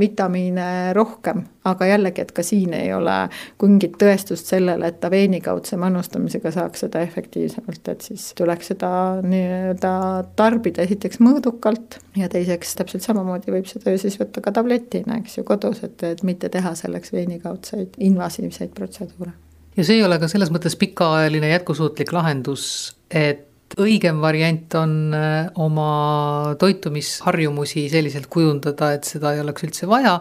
vitamiine 0.00 0.92
rohkem, 0.96 1.42
aga 1.66 1.88
jällegi, 1.90 2.22
et 2.22 2.32
ka 2.36 2.44
siin 2.46 2.74
ei 2.76 2.92
ole 2.94 3.14
mingit 3.62 3.96
tõestust 4.00 4.50
sellele, 4.52 4.90
et 4.90 5.00
ta 5.02 5.10
veenikaudse 5.12 5.78
manustamisega 5.80 6.52
saaks 6.54 6.84
seda 6.86 7.02
efektiivsemalt, 7.06 7.82
et 7.92 8.06
siis 8.06 8.28
tuleks 8.38 8.72
seda 8.72 8.90
nii-öelda 9.26 9.94
tarbida 10.38 10.84
esiteks 10.86 11.20
mõõdukalt 11.24 12.00
ja 12.18 12.30
teiseks 12.32 12.76
täpselt 12.80 13.06
samamoodi 13.06 13.54
võib 13.54 13.70
seda 13.70 13.94
ju 13.94 14.04
siis 14.04 14.18
võtta 14.20 14.44
ka 14.44 14.54
tabletina, 14.56 15.20
eks 15.22 15.40
ju, 15.40 15.46
kodus, 15.48 15.82
et, 15.86 16.02
et 16.06 16.22
mitte 16.26 16.50
teha 16.52 16.76
selleks 16.78 17.14
veenikaudseid 17.16 17.98
invasiivseid 18.10 18.74
protseduure. 18.76 19.34
Ja 19.76 19.84
see 19.84 19.98
ei 20.00 20.04
ole 20.06 20.18
ka 20.22 20.28
selles 20.30 20.52
mõttes 20.54 20.76
pikaajaline 20.80 21.50
jätkusuutlik 21.52 22.12
lahendus, 22.16 22.66
et 23.10 23.76
õigem 23.82 24.20
variant 24.22 24.76
on 24.78 24.92
äh, 25.16 25.48
oma 25.62 26.54
toitumisharjumusi 26.60 27.88
selliselt 27.92 28.30
kujundada, 28.32 28.92
et 28.96 29.08
seda 29.08 29.34
ei 29.34 29.42
oleks 29.42 29.66
üldse 29.66 29.88
vaja. 29.90 30.20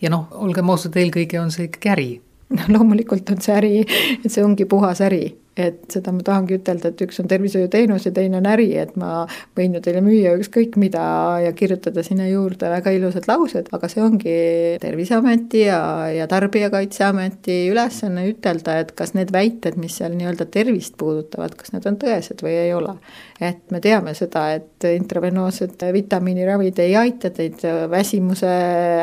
ja 0.00 0.10
noh, 0.10 0.26
olgem 0.42 0.70
ausad, 0.72 0.96
eelkõige 0.96 1.40
on 1.40 1.52
see 1.54 1.68
ikkagi 1.68 1.92
äri. 1.94 2.10
noh, 2.56 2.70
loomulikult 2.76 3.30
on 3.30 3.40
see 3.44 3.56
äri, 3.56 3.74
et 4.18 4.30
see 4.30 4.44
ongi 4.44 4.66
puhas 4.68 5.02
äri 5.06 5.24
et 5.60 5.80
seda 5.92 6.12
ma 6.14 6.24
tahangi 6.26 6.58
ütelda, 6.58 6.90
et 6.90 7.02
üks 7.04 7.20
on 7.22 7.28
tervishoiuteenus 7.30 8.06
ja 8.08 8.12
teine 8.16 8.38
on 8.40 8.48
äri, 8.50 8.68
et 8.80 8.96
ma 9.00 9.26
võin 9.58 9.76
ju 9.76 9.82
teile 9.84 10.02
müüa 10.04 10.34
ükskõik 10.40 10.78
mida 10.80 11.02
ja 11.44 11.52
kirjutada 11.56 12.04
sinna 12.06 12.28
juurde 12.28 12.70
väga 12.72 12.94
ilusad 12.96 13.28
laused, 13.30 13.70
aga 13.76 13.90
see 13.90 14.04
ongi 14.04 14.36
Terviseameti 14.80 15.64
ja, 15.66 15.80
ja 16.14 16.28
Tarbijakaitseameti 16.30 17.58
ülesanne 17.72 18.26
ütelda, 18.30 18.78
et 18.82 18.94
kas 18.98 19.14
need 19.18 19.32
väited, 19.34 19.78
mis 19.80 19.98
seal 20.00 20.16
nii-öelda 20.16 20.48
tervist 20.52 20.96
puudutavad, 21.00 21.56
kas 21.58 21.74
need 21.74 21.86
on 21.90 21.98
tõesed 22.00 22.44
või 22.44 22.56
ei 22.66 22.74
ole. 22.76 22.96
Et 23.40 23.72
me 23.72 23.80
teame 23.80 24.14
seda, 24.14 24.44
et 24.58 24.86
intravenoossed 24.94 25.84
vitamiiniravid 25.92 26.80
ei 26.84 26.96
aita 27.00 27.30
teid 27.34 27.62
väsimuse 27.90 28.50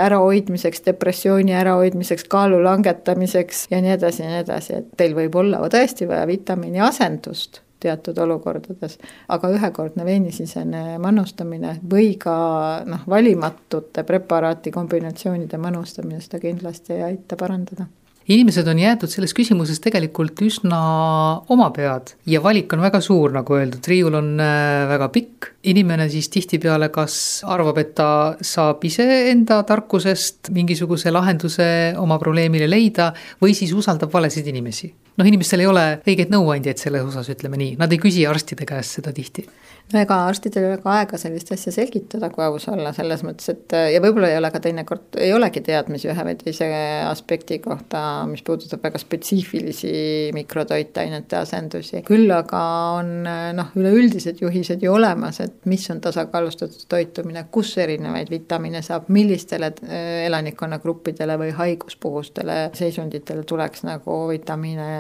ärahoidmiseks, 0.05 0.83
depressiooni 0.85 1.55
ärahoidmiseks, 1.57 2.27
kaalu 2.29 2.61
langetamiseks 2.63 3.67
ja 3.71 3.81
nii 3.81 3.95
edasi 3.97 4.23
ja 4.23 4.33
nii 4.33 4.43
edasi, 4.45 4.81
et 4.81 4.91
teil 4.97 5.15
võib 5.17 5.35
olla 5.41 5.61
tõesti 5.73 6.09
vaja 6.09 6.27
vitamiini 6.29 6.83
asendust 6.85 7.61
teatud 7.79 8.17
olukordades, 8.17 8.97
aga 9.29 9.51
ühekordne 9.53 10.05
veenisisene 10.05 10.97
manustamine 11.01 11.75
või 11.91 12.15
ka 12.17 12.37
noh, 12.89 13.05
valimatute 13.09 14.03
preparaati 14.07 14.73
kombinatsioonide 14.73 15.61
manustamine 15.61 16.21
seda 16.23 16.41
kindlasti 16.41 16.97
ei 16.97 17.03
aita 17.11 17.37
parandada 17.37 17.85
inimesed 18.27 18.67
on 18.67 18.79
jäetud 18.81 19.11
selles 19.11 19.33
küsimuses 19.35 19.79
tegelikult 19.83 20.41
üsna 20.43 20.79
oma 21.53 21.69
pead 21.75 22.13
ja 22.27 22.41
valik 22.43 22.73
on 22.75 22.83
väga 22.83 23.01
suur, 23.03 23.31
nagu 23.35 23.57
öeldud, 23.57 23.87
riiul 23.87 24.19
on 24.19 24.33
äh, 24.43 24.83
väga 24.91 25.09
pikk. 25.13 25.51
inimene 25.67 26.09
siis 26.09 26.29
tihtipeale 26.31 26.89
kas 26.93 27.43
arvab, 27.47 27.77
et 27.81 27.95
ta 27.95 28.09
saab 28.41 28.83
ise 28.87 29.07
enda 29.31 29.61
tarkusest 29.67 30.51
mingisuguse 30.55 31.11
lahenduse 31.11 31.67
oma 31.97 32.19
probleemile 32.19 32.69
leida 32.69 33.13
või 33.41 33.55
siis 33.57 33.73
usaldab 33.75 34.13
valesid 34.13 34.47
inimesi 34.47 34.93
noh, 35.17 35.27
inimestel 35.27 35.63
ei 35.63 35.69
ole 35.69 35.85
õigeid 36.05 36.31
nõuandjaid 36.33 36.81
selles 36.81 37.05
osas, 37.07 37.29
ütleme 37.33 37.59
nii, 37.59 37.75
nad 37.79 37.93
ei 37.93 38.01
küsi 38.01 38.25
arstide 38.29 38.67
käest 38.69 38.99
seda 38.99 39.13
tihti. 39.15 39.47
Ega 39.95 40.17
arstidel 40.27 40.65
ei 40.65 40.71
ole 40.73 40.79
ka 40.83 40.91
aega 40.99 41.17
sellist 41.19 41.51
asja 41.55 41.71
selgitada, 41.71 42.27
kui 42.33 42.43
aus 42.43 42.65
olla, 42.67 42.91
selles 42.95 43.21
mõttes, 43.23 43.47
et 43.53 43.75
ja 43.93 44.01
võib-olla 44.03 44.33
ei 44.33 44.39
ole 44.39 44.49
ka 44.51 44.59
teinekord, 44.63 45.15
ei 45.23 45.31
olegi 45.31 45.61
teadmisi 45.63 46.09
ühe 46.11 46.25
või 46.27 46.35
teise 46.41 46.67
aspekti 47.07 47.59
kohta, 47.63 48.01
mis 48.27 48.43
puudutab 48.43 48.83
väga 48.83 48.99
spetsiifilisi 48.99 49.93
mikrotoitainete 50.35 51.39
asendusi. 51.39 52.01
küll 52.07 52.31
aga 52.35 52.63
on 52.97 53.13
noh, 53.55 53.71
üleüldised 53.79 54.41
juhised 54.43 54.83
ju 54.83 54.91
olemas, 54.97 55.39
et 55.45 55.55
mis 55.71 55.87
on 55.93 56.01
tasakaalustatud 56.03 56.83
toitumine, 56.91 57.45
kus 57.51 57.71
erinevaid 57.79 58.31
vitamiine 58.33 58.83
saab, 58.83 59.07
millistele 59.13 59.71
äh, 59.71 60.25
elanikkonnagruppidele 60.27 61.39
või 61.39 61.55
haiguspuhustele 61.55 62.59
seisunditele 62.75 63.47
tuleks 63.47 63.87
nagu 63.87 64.19
vitamiine 64.33 64.91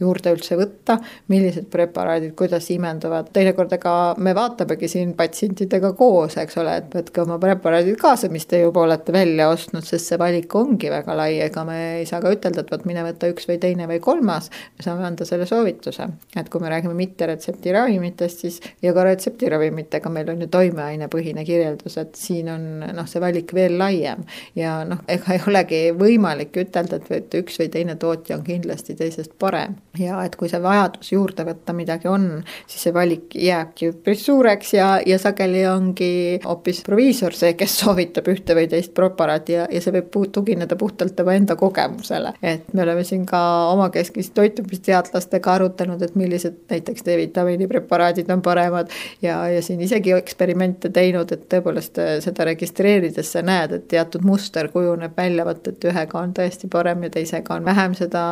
juurde 0.00 0.36
üldse 0.36 0.60
võtta, 0.60 0.98
millised 1.32 1.70
preparaadid, 1.72 2.36
kuidas 2.36 2.68
imenduvad, 2.74 3.32
teinekord 3.32 3.72
ega 3.78 3.96
me 4.18 4.33
vaatamegi 4.36 4.88
siin 4.90 5.14
patsientidega 5.18 5.92
koos, 5.98 6.36
eks 6.40 6.58
ole, 6.62 6.76
et 6.82 6.94
võtke 6.94 7.22
oma 7.24 7.38
preparaadid 7.42 7.96
kaasa, 8.00 8.30
mis 8.32 8.46
te 8.50 8.60
juba 8.62 8.84
olete 8.84 9.12
välja 9.14 9.48
ostnud, 9.52 9.84
sest 9.86 10.10
see 10.10 10.20
valik 10.20 10.54
ongi 10.58 10.90
väga 10.92 11.16
lai, 11.16 11.38
ega 11.44 11.64
me 11.66 11.78
ei 12.00 12.06
saa 12.08 12.20
ka 12.24 12.32
ütelda, 12.34 12.64
et 12.64 12.72
vot 12.72 12.86
mine 12.88 13.04
võta 13.06 13.30
üks 13.30 13.48
või 13.50 13.58
teine 13.62 13.88
või 13.90 14.00
kolmas, 14.04 14.50
me 14.78 14.86
saame 14.86 15.06
anda 15.08 15.26
selle 15.28 15.46
soovituse. 15.50 16.08
et 16.36 16.48
kui 16.50 16.60
me 16.60 16.70
räägime 16.72 16.94
mitteretsepti 16.98 17.72
ravimitest, 17.72 18.44
siis 18.44 18.60
ja 18.82 18.92
ka 18.94 19.04
retseptiravimitega 19.08 20.10
meil 20.12 20.30
on 20.32 20.44
ju 20.44 20.48
toimeainepõhine 20.52 21.44
kirjeldus, 21.44 21.98
et 22.00 22.14
siin 22.18 22.50
on 22.52 22.66
noh, 22.84 23.08
see 23.10 23.22
valik 23.22 23.54
veel 23.54 23.78
laiem 23.78 24.24
ja 24.58 24.76
noh, 24.88 25.02
ega 25.08 25.34
ei 25.34 25.42
olegi 25.48 25.82
võimalik 25.98 26.56
ütelda, 26.64 27.00
et 27.14 27.34
üks 27.38 27.58
või 27.60 27.70
teine 27.72 27.96
tootja 28.00 28.38
on 28.38 28.44
kindlasti 28.46 28.96
teisest 28.98 29.36
parem. 29.38 29.76
ja 29.98 30.22
et 30.24 30.36
kui 30.36 30.50
see 30.50 30.62
vajadus 30.62 31.12
juurde 31.12 31.46
võtta 31.46 31.74
midagi 31.76 32.08
on, 32.10 32.28
siis 32.66 32.86
see 32.86 32.94
valik 32.94 33.34
jääbki 33.38 33.92
üpris 33.92 34.23
suureks 34.24 34.74
ja, 34.74 34.88
ja 35.06 35.18
sageli 35.18 35.66
ongi 35.68 36.40
hoopis 36.44 36.82
proviisor 36.86 37.34
see, 37.36 37.52
kes 37.58 37.76
soovitab 37.82 38.28
ühte 38.32 38.56
või 38.56 38.68
teist 38.70 38.94
preparaati 38.96 39.56
ja, 39.58 39.66
ja 39.70 39.82
see 39.84 39.94
võib 39.94 40.16
tugineda 40.32 40.76
puhtalt 40.80 41.16
tema 41.16 41.34
enda 41.36 41.56
kogemusele. 41.60 42.34
et 42.42 42.72
me 42.72 42.82
oleme 42.82 43.04
siin 43.04 43.26
ka 43.26 43.40
omakeskist 43.72 44.34
toitumisteadlastega 44.34 45.52
arutanud, 45.58 46.02
et 46.02 46.14
millised 46.18 46.56
näiteks 46.70 47.04
D-vitamiini 47.06 47.68
preparaadid 47.68 48.30
on 48.32 48.42
paremad 48.42 48.92
ja, 49.22 49.48
ja 49.48 49.62
siin 49.62 49.80
isegi 49.84 50.14
eksperimente 50.16 50.90
teinud, 50.94 51.32
et 51.32 51.46
tõepoolest 51.52 52.00
äh, 52.02 52.14
seda 52.24 52.48
registreerides 52.50 53.32
sa 53.34 53.44
näed, 53.44 53.76
et 53.78 53.88
teatud 53.92 54.24
muster 54.24 54.68
kujuneb 54.72 55.16
välja, 55.16 55.44
vot 55.44 55.68
et 55.68 55.88
ühega 55.90 56.20
on 56.20 56.34
tõesti 56.36 56.70
parem 56.72 57.04
ja 57.06 57.12
teisega 57.18 57.58
on 57.58 57.64
vähem 57.64 57.94
seda 57.98 58.24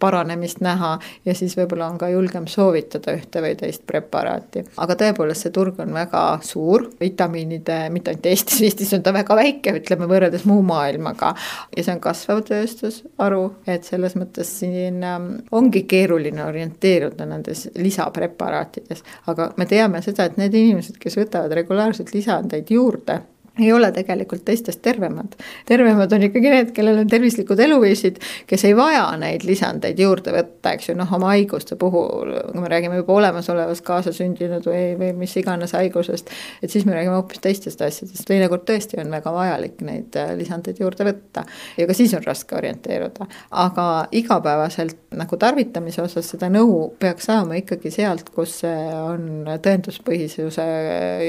paranemist 0.00 0.60
näha 0.64 0.96
ja 1.24 1.34
siis 1.34 1.56
võib-olla 1.58 1.90
on 1.92 1.98
ka 2.00 2.10
julgem 2.12 2.46
soovitada 2.50 3.14
ühte 3.16 3.42
või 3.44 3.54
teist 3.58 3.86
preparaati. 3.86 4.64
aga 4.76 4.98
tõepoolest, 4.98 5.35
see 5.38 5.52
turg 5.54 5.78
on 5.82 5.92
väga 5.94 6.22
suur, 6.46 6.86
vitamiinide, 7.00 7.78
mitte 7.94 8.12
ainult 8.12 8.26
Eestis, 8.30 8.62
Eestis 8.66 8.92
on 8.96 9.04
ta 9.06 9.12
väga 9.16 9.36
väike, 9.38 9.76
ütleme 9.80 10.08
võrreldes 10.10 10.46
muu 10.48 10.62
maailmaga. 10.66 11.34
ja 11.76 11.84
see 11.84 11.94
on 11.94 12.02
kasvav 12.02 12.42
tööstusharu, 12.48 13.44
et 13.66 13.88
selles 13.88 14.16
mõttes 14.18 14.50
siin 14.60 15.02
ähm, 15.04 15.30
ongi 15.52 15.84
keeruline 15.88 16.44
orienteeruda 16.44 17.28
nendes 17.28 17.68
lisapreparaatides. 17.76 19.04
aga 19.26 19.52
me 19.56 19.66
teame 19.70 20.02
seda, 20.02 20.26
et 20.26 20.36
need 20.40 20.54
inimesed, 20.54 20.98
kes 21.02 21.18
võtavad 21.20 21.54
regulaarselt 21.60 22.14
lisandeid 22.14 22.70
juurde 22.70 23.22
ei 23.60 23.72
ole 23.72 23.92
tegelikult 23.92 24.44
teistest 24.44 24.82
tervemad. 24.82 25.34
tervemad 25.66 26.12
on 26.12 26.22
ikkagi 26.28 26.50
need, 26.52 26.72
kellel 26.76 27.00
on 27.02 27.08
tervislikud 27.10 27.60
eluviisid, 27.60 28.18
kes 28.46 28.64
ei 28.68 28.76
vaja 28.76 29.06
neid 29.20 29.46
lisandeid 29.48 29.98
juurde 30.00 30.34
võtta, 30.34 30.74
eks 30.76 30.90
ju, 30.90 30.96
noh, 30.98 31.12
oma 31.16 31.32
haiguste 31.32 31.78
puhul, 31.80 32.34
kui 32.52 32.62
me 32.62 32.70
räägime 32.72 33.00
juba 33.00 33.16
olemasolevast 33.16 33.84
kaasasündinud 33.86 34.66
või, 34.68 34.82
või 35.00 35.12
mis 35.22 35.36
iganes 35.40 35.72
haigusest, 35.76 36.32
et 36.62 36.72
siis 36.72 36.84
me 36.88 36.96
räägime 36.96 37.16
hoopis 37.16 37.40
teistest 37.44 37.82
asjadest, 37.82 38.26
teinekord 38.28 38.66
tõesti 38.68 39.00
on 39.00 39.12
väga 39.16 39.32
vajalik 39.32 39.80
neid 39.86 40.20
äh, 40.20 40.34
lisandeid 40.36 40.80
juurde 40.82 41.08
võtta 41.08 41.46
ja 41.78 41.88
ka 41.88 41.96
siis 41.96 42.14
on 42.18 42.24
raske 42.26 42.56
orienteeruda. 42.56 43.26
aga 43.50 43.86
igapäevaselt 44.12 45.16
nagu 45.16 45.36
tarvitamise 45.40 46.02
osas 46.02 46.28
seda 46.34 46.50
nõu 46.52 46.90
peaks 47.00 47.28
saama 47.30 47.56
ikkagi 47.60 47.90
sealt, 47.94 48.28
kus 48.34 48.60
see 48.62 48.84
on 49.00 49.48
tõenduspõhisuse 49.64 50.66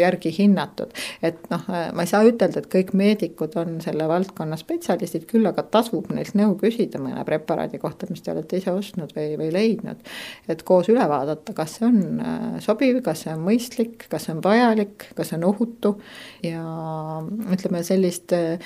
järgi 0.01 0.33
hinnatud, 0.37 0.91
et 1.23 1.39
noh, 1.51 1.63
ma 1.67 2.03
ei 2.03 2.09
saa 2.09 2.16
saa 2.17 2.27
ütelda, 2.27 2.61
et 2.61 2.69
kõik 2.71 2.93
meedikud 2.97 3.55
on 3.59 3.77
selle 3.83 4.07
valdkonna 4.09 4.57
spetsialistid, 4.59 5.27
küll 5.29 5.47
aga 5.49 5.63
tasub 5.73 6.09
neilt 6.13 6.33
nõu 6.37 6.55
küsida 6.59 7.01
mõne 7.01 7.23
preparaadi 7.27 7.79
kohta, 7.81 8.09
mis 8.09 8.23
te 8.25 8.33
olete 8.33 8.61
ise 8.61 8.73
ostnud 8.73 9.13
või, 9.15 9.35
või 9.39 9.51
leidnud. 9.53 10.01
et 10.49 10.63
koos 10.67 10.89
üle 10.91 11.05
vaadata, 11.09 11.53
kas 11.57 11.77
see 11.77 11.87
on 11.87 12.01
äh, 12.23 12.57
sobiv, 12.63 13.01
kas 13.05 13.25
see 13.25 13.35
on 13.35 13.45
mõistlik, 13.45 14.07
kas 14.09 14.27
see 14.27 14.35
on 14.35 14.41
vajalik, 14.45 15.09
kas 15.17 15.31
see 15.31 15.39
on 15.39 15.47
ohutu 15.51 15.95
ja 16.45 16.63
ütleme 17.53 17.83
sellist 17.85 18.33
äh, 18.35 18.57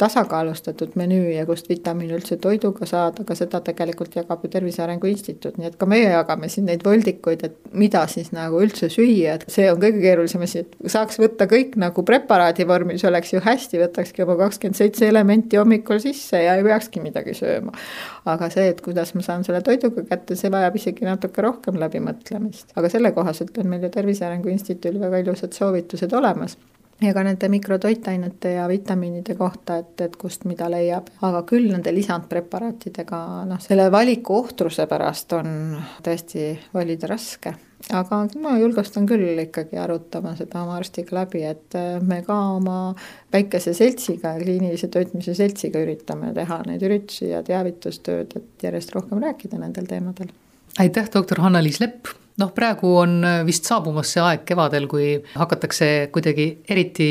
tasakaalustatud 0.00 0.94
menüü 0.96 1.34
ja 1.34 1.44
kust 1.46 1.68
vitamiine 1.68 2.14
üldse 2.16 2.38
toiduga 2.40 2.86
saada, 2.88 3.24
ka 3.26 3.34
seda 3.36 3.60
tegelikult 3.64 4.14
jagab 4.16 4.44
ju 4.44 4.50
Tervise 4.52 4.82
Arengu 4.84 5.10
Instituut, 5.10 5.58
nii 5.60 5.68
et 5.68 5.76
ka 5.80 5.88
meie 5.90 6.08
jagame 6.08 6.48
siin 6.52 6.66
neid 6.70 6.84
voldikuid, 6.86 7.44
et 7.46 7.74
mida 7.76 8.06
siis 8.10 8.30
nagu 8.36 8.62
üldse 8.64 8.88
süüa, 8.92 9.36
et 9.36 9.44
see 9.52 9.68
on 9.72 9.80
kõige 9.82 10.00
keerulisem 10.02 10.46
asi, 10.46 10.64
et 10.64 10.90
saaks 10.94 11.20
võtta 11.20 11.48
kõik 11.50 11.76
nagu 11.80 12.04
preparaadi 12.06 12.66
vormis, 12.68 13.04
oleks 13.08 13.34
ju 13.34 13.42
hästi, 13.44 13.82
võtakski 13.84 14.24
oma 14.24 14.38
kakskümmend 14.40 14.80
seitse 14.80 15.08
elementi 15.08 15.60
hommikul 15.60 16.00
sisse 16.02 16.40
ja 16.46 16.56
ei 16.56 16.64
peakski 16.66 17.04
midagi 17.04 17.36
sööma. 17.36 17.76
aga 18.30 18.50
see, 18.52 18.66
et 18.72 18.80
kuidas 18.84 19.14
ma 19.16 19.24
saan 19.26 19.44
selle 19.44 19.62
toiduga 19.66 20.04
kätte, 20.08 20.36
see 20.36 20.52
vajab 20.52 20.76
isegi 20.80 21.08
natuke 21.08 21.44
rohkem 21.44 21.80
läbimõtlemist, 21.80 22.72
aga 22.76 22.92
selle 22.92 23.12
kohaselt 23.16 23.56
on 23.60 23.68
meil 23.72 23.84
ju 23.84 23.92
Tervise 23.92 24.26
Arengu 24.26 24.52
Instituudil 24.52 25.00
väga 25.00 25.24
ilusad 25.24 25.56
soovitused 25.56 26.12
olemas 26.16 26.56
ja 27.00 27.14
ka 27.14 27.22
nende 27.24 27.48
mikrotoitainete 27.48 28.52
ja 28.58 28.66
vitamiinide 28.68 29.34
kohta, 29.38 29.80
et, 29.80 29.96
et 30.04 30.16
kust 30.20 30.44
mida 30.48 30.68
leiab, 30.72 31.08
aga 31.26 31.42
küll 31.48 31.70
nende 31.72 31.92
lisandpreparaatidega 31.96 33.20
noh, 33.48 33.60
selle 33.64 33.88
valiku 33.92 34.36
ohtruse 34.42 34.86
pärast 34.90 35.34
on 35.38 35.50
tõesti 36.04 36.52
valida 36.74 37.10
raske. 37.10 37.54
Aga 37.96 38.26
ma 38.42 38.58
julgustan 38.60 39.06
küll 39.08 39.38
ikkagi 39.40 39.78
arutama 39.80 40.34
seda 40.36 40.60
oma 40.60 40.76
arstiga 40.76 41.16
läbi, 41.22 41.40
et 41.48 41.76
me 42.04 42.20
ka 42.26 42.36
oma 42.58 42.92
väikese 43.32 43.72
seltsiga, 43.76 44.34
kliinilise 44.36 44.90
toitmise 44.92 45.32
seltsiga 45.38 45.80
üritame 45.80 46.34
teha 46.36 46.60
neid 46.68 46.84
üritusi 46.84 47.30
ja 47.32 47.40
teavitustööd, 47.46 48.36
et 48.36 48.66
järjest 48.68 48.92
rohkem 48.94 49.24
rääkida 49.24 49.58
nendel 49.62 49.88
teemadel. 49.88 50.28
aitäh, 50.78 51.08
doktor 51.14 51.40
Hanna-Liis 51.40 51.80
Lepp 51.80 52.12
noh, 52.40 52.50
praegu 52.56 52.94
on 53.02 53.20
äh, 53.26 53.40
vist 53.46 53.68
saabumas 53.68 54.14
see 54.14 54.22
aeg 54.24 54.44
kevadel, 54.48 54.88
kui 54.90 55.12
hakatakse 55.34 56.10
kuidagi 56.14 56.48
eriti 56.70 57.10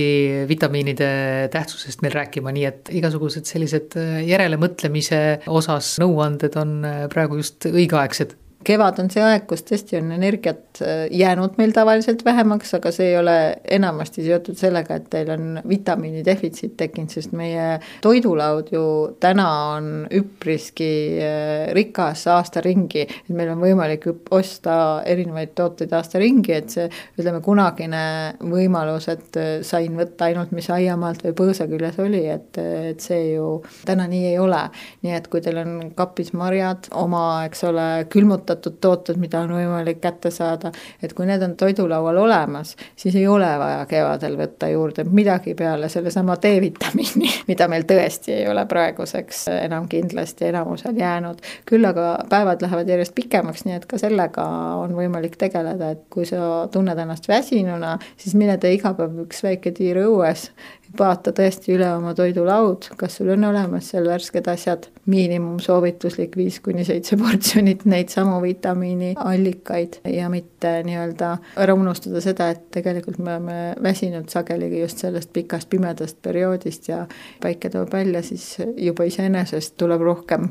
vitamiinide 0.49 1.09
tähtsusest 1.53 2.03
meil 2.05 2.15
rääkima, 2.17 2.53
nii 2.55 2.67
et 2.69 2.93
igasugused 2.99 3.49
sellised 3.49 3.97
äh, 3.99 4.19
järelemõtlemise 4.29 5.21
osas 5.51 5.95
nõuanded 6.01 6.59
on 6.59 6.77
äh, 6.87 7.01
praegu 7.11 7.39
just 7.41 7.69
õigeaegsed 7.69 8.35
kevad 8.69 8.99
on 9.01 9.09
see 9.09 9.23
aeg, 9.23 9.45
kus 9.49 9.63
tõesti 9.65 9.97
on 9.99 10.11
energiat 10.13 10.81
äh, 10.85 11.07
jäänud 11.15 11.57
meil 11.57 11.73
tavaliselt 11.73 12.21
vähemaks, 12.25 12.73
aga 12.77 12.91
see 12.93 13.11
ei 13.11 13.17
ole 13.17 13.35
enamasti 13.77 14.25
seotud 14.25 14.57
sellega, 14.59 14.99
et 14.99 15.07
teil 15.09 15.31
on 15.33 15.59
vitamiini 15.67 16.21
defitsiit 16.25 16.75
tekkinud, 16.77 17.09
sest 17.13 17.33
meie 17.37 17.79
toidulaud 18.03 18.69
ju 18.73 18.83
täna 19.21 19.47
on 19.77 19.89
üpriski 20.19 20.91
äh, 21.23 21.71
rikas 21.75 22.27
aasta 22.29 22.61
ringi. 22.65 23.07
et 23.07 23.33
meil 23.33 23.53
on 23.55 23.63
võimalik 23.63 24.05
osta 24.35 24.75
erinevaid 25.09 25.55
tooteid 25.57 25.95
aasta 25.97 26.21
ringi, 26.21 26.53
et 26.59 26.69
see 26.75 26.85
ütleme, 27.17 27.41
kunagine 27.45 28.03
võimalus, 28.43 29.09
et 29.09 29.39
äh, 29.39 29.51
sain 29.65 29.97
võtta 29.97 30.29
ainult, 30.29 30.53
mis 30.53 30.69
aiamaalt 30.73 31.25
või 31.25 31.37
põõsa 31.41 31.69
küljes 31.71 31.97
oli, 32.03 32.25
et, 32.29 32.61
et 32.93 33.01
see 33.01 33.33
ju 33.33 33.49
täna 33.87 34.05
nii 34.09 34.33
ei 34.35 34.37
ole. 34.39 34.61
nii 35.05 35.13
et 35.15 35.27
kui 35.31 35.41
teil 35.41 35.57
on 35.63 35.75
kapis 35.97 36.33
marjad, 36.37 36.91
oma, 36.99 37.25
eks 37.49 37.63
ole, 37.65 37.89
külmutatud 38.13 38.58
kasutatud 38.59 38.79
tooted, 38.81 39.17
mida 39.19 39.39
on 39.39 39.53
võimalik 39.53 39.99
kätte 40.01 40.31
saada, 40.31 40.71
et 41.01 41.13
kui 41.13 41.25
need 41.25 41.41
on 41.43 41.55
toidulaual 41.57 42.17
olemas, 42.17 42.75
siis 42.95 43.15
ei 43.15 43.27
ole 43.27 43.47
vaja 43.59 43.85
kevadel 43.89 44.37
võtta 44.37 44.69
juurde 44.69 45.03
midagi 45.03 45.55
peale 45.55 45.89
sellesama 45.89 46.35
D-vitamiini, 46.41 47.31
mida 47.49 47.67
meil 47.67 47.85
tõesti 47.87 48.33
ei 48.35 48.47
ole 48.49 48.65
praeguseks 48.65 49.47
enam 49.53 49.87
kindlasti 49.87 50.49
enamusel 50.49 50.97
jäänud. 50.97 51.39
küll 51.65 51.85
aga 51.85 52.25
päevad 52.29 52.61
lähevad 52.61 52.89
järjest 52.89 53.15
pikemaks, 53.15 53.65
nii 53.65 53.75
et 53.79 53.85
ka 53.85 53.97
sellega 53.97 54.45
on 54.83 54.95
võimalik 54.95 55.37
tegeleda, 55.37 55.91
et 55.91 56.03
kui 56.09 56.25
sa 56.25 56.67
tunned 56.71 56.97
ennast 56.97 57.27
väsinuna, 57.27 57.97
siis 58.17 58.35
mine 58.35 58.57
tee 58.57 58.73
iga 58.75 58.93
päev 58.93 59.23
üks 59.25 59.43
väike 59.43 59.71
tiir 59.71 60.01
õues 60.03 60.49
vaata 60.97 61.31
tõesti 61.35 61.73
üle 61.75 61.87
oma 61.93 62.13
toidulaud, 62.17 62.89
kas 62.97 63.19
sul 63.19 63.29
on 63.33 63.43
olemas 63.49 63.91
seal 63.91 64.07
värsked 64.09 64.47
asjad, 64.51 64.87
miinimum 65.09 65.59
soovituslik 65.63 66.35
viis 66.37 66.59
kuni 66.63 66.85
seitse 66.87 67.17
portsjonit 67.19 67.85
neid 67.89 68.11
samu 68.13 68.39
vitamiiniallikaid 68.43 69.99
ja 70.13 70.29
mitte 70.33 70.73
nii-öelda 70.87 71.31
ära 71.61 71.75
unustada 71.77 72.21
seda, 72.23 72.49
et 72.53 72.67
tegelikult 72.75 73.19
me 73.21 73.35
oleme 73.35 73.59
väsinud 73.83 74.29
sageli 74.33 74.71
just 74.81 75.03
sellest 75.05 75.33
pikast 75.33 75.69
pimedast 75.69 76.21
perioodist 76.25 76.89
ja 76.89 77.05
päike 77.41 77.71
toob 77.73 77.93
välja, 77.93 78.23
siis 78.25 78.57
juba 78.77 79.07
iseenesest 79.09 79.77
tuleb 79.79 80.03
rohkem 80.05 80.49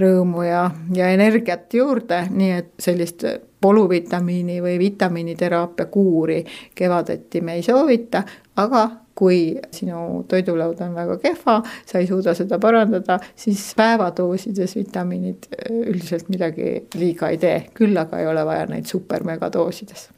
rõõmu 0.00 0.46
ja, 0.46 0.68
ja 0.94 1.10
energiat 1.14 1.74
juurde, 1.74 2.24
nii 2.30 2.54
et 2.58 2.72
sellist 2.82 3.26
poluvitamiini 3.64 4.58
või 4.62 4.76
vitamiiniteraapia 4.78 5.86
kuuri 5.92 6.42
kevadeti 6.74 7.40
me 7.40 7.56
ei 7.56 7.62
soovita, 7.64 8.22
aga 8.60 8.82
kui 9.14 9.54
sinu 9.72 10.24
toidulaud 10.28 10.80
on 10.84 10.94
väga 10.94 11.16
kehva, 11.22 11.60
sa 11.86 12.02
ei 12.02 12.08
suuda 12.10 12.34
seda 12.34 12.58
parandada, 12.60 13.20
siis 13.36 13.62
päevadoosides 13.78 14.76
vitamiinid 14.76 15.48
üldiselt 15.70 16.28
midagi 16.34 16.74
liiga 16.98 17.30
ei 17.30 17.40
tee, 17.40 17.56
küll 17.78 17.96
aga 17.96 18.20
ei 18.20 18.28
ole 18.28 18.44
vaja 18.46 18.66
neid 18.68 18.90
super-megadoosides 18.90 20.10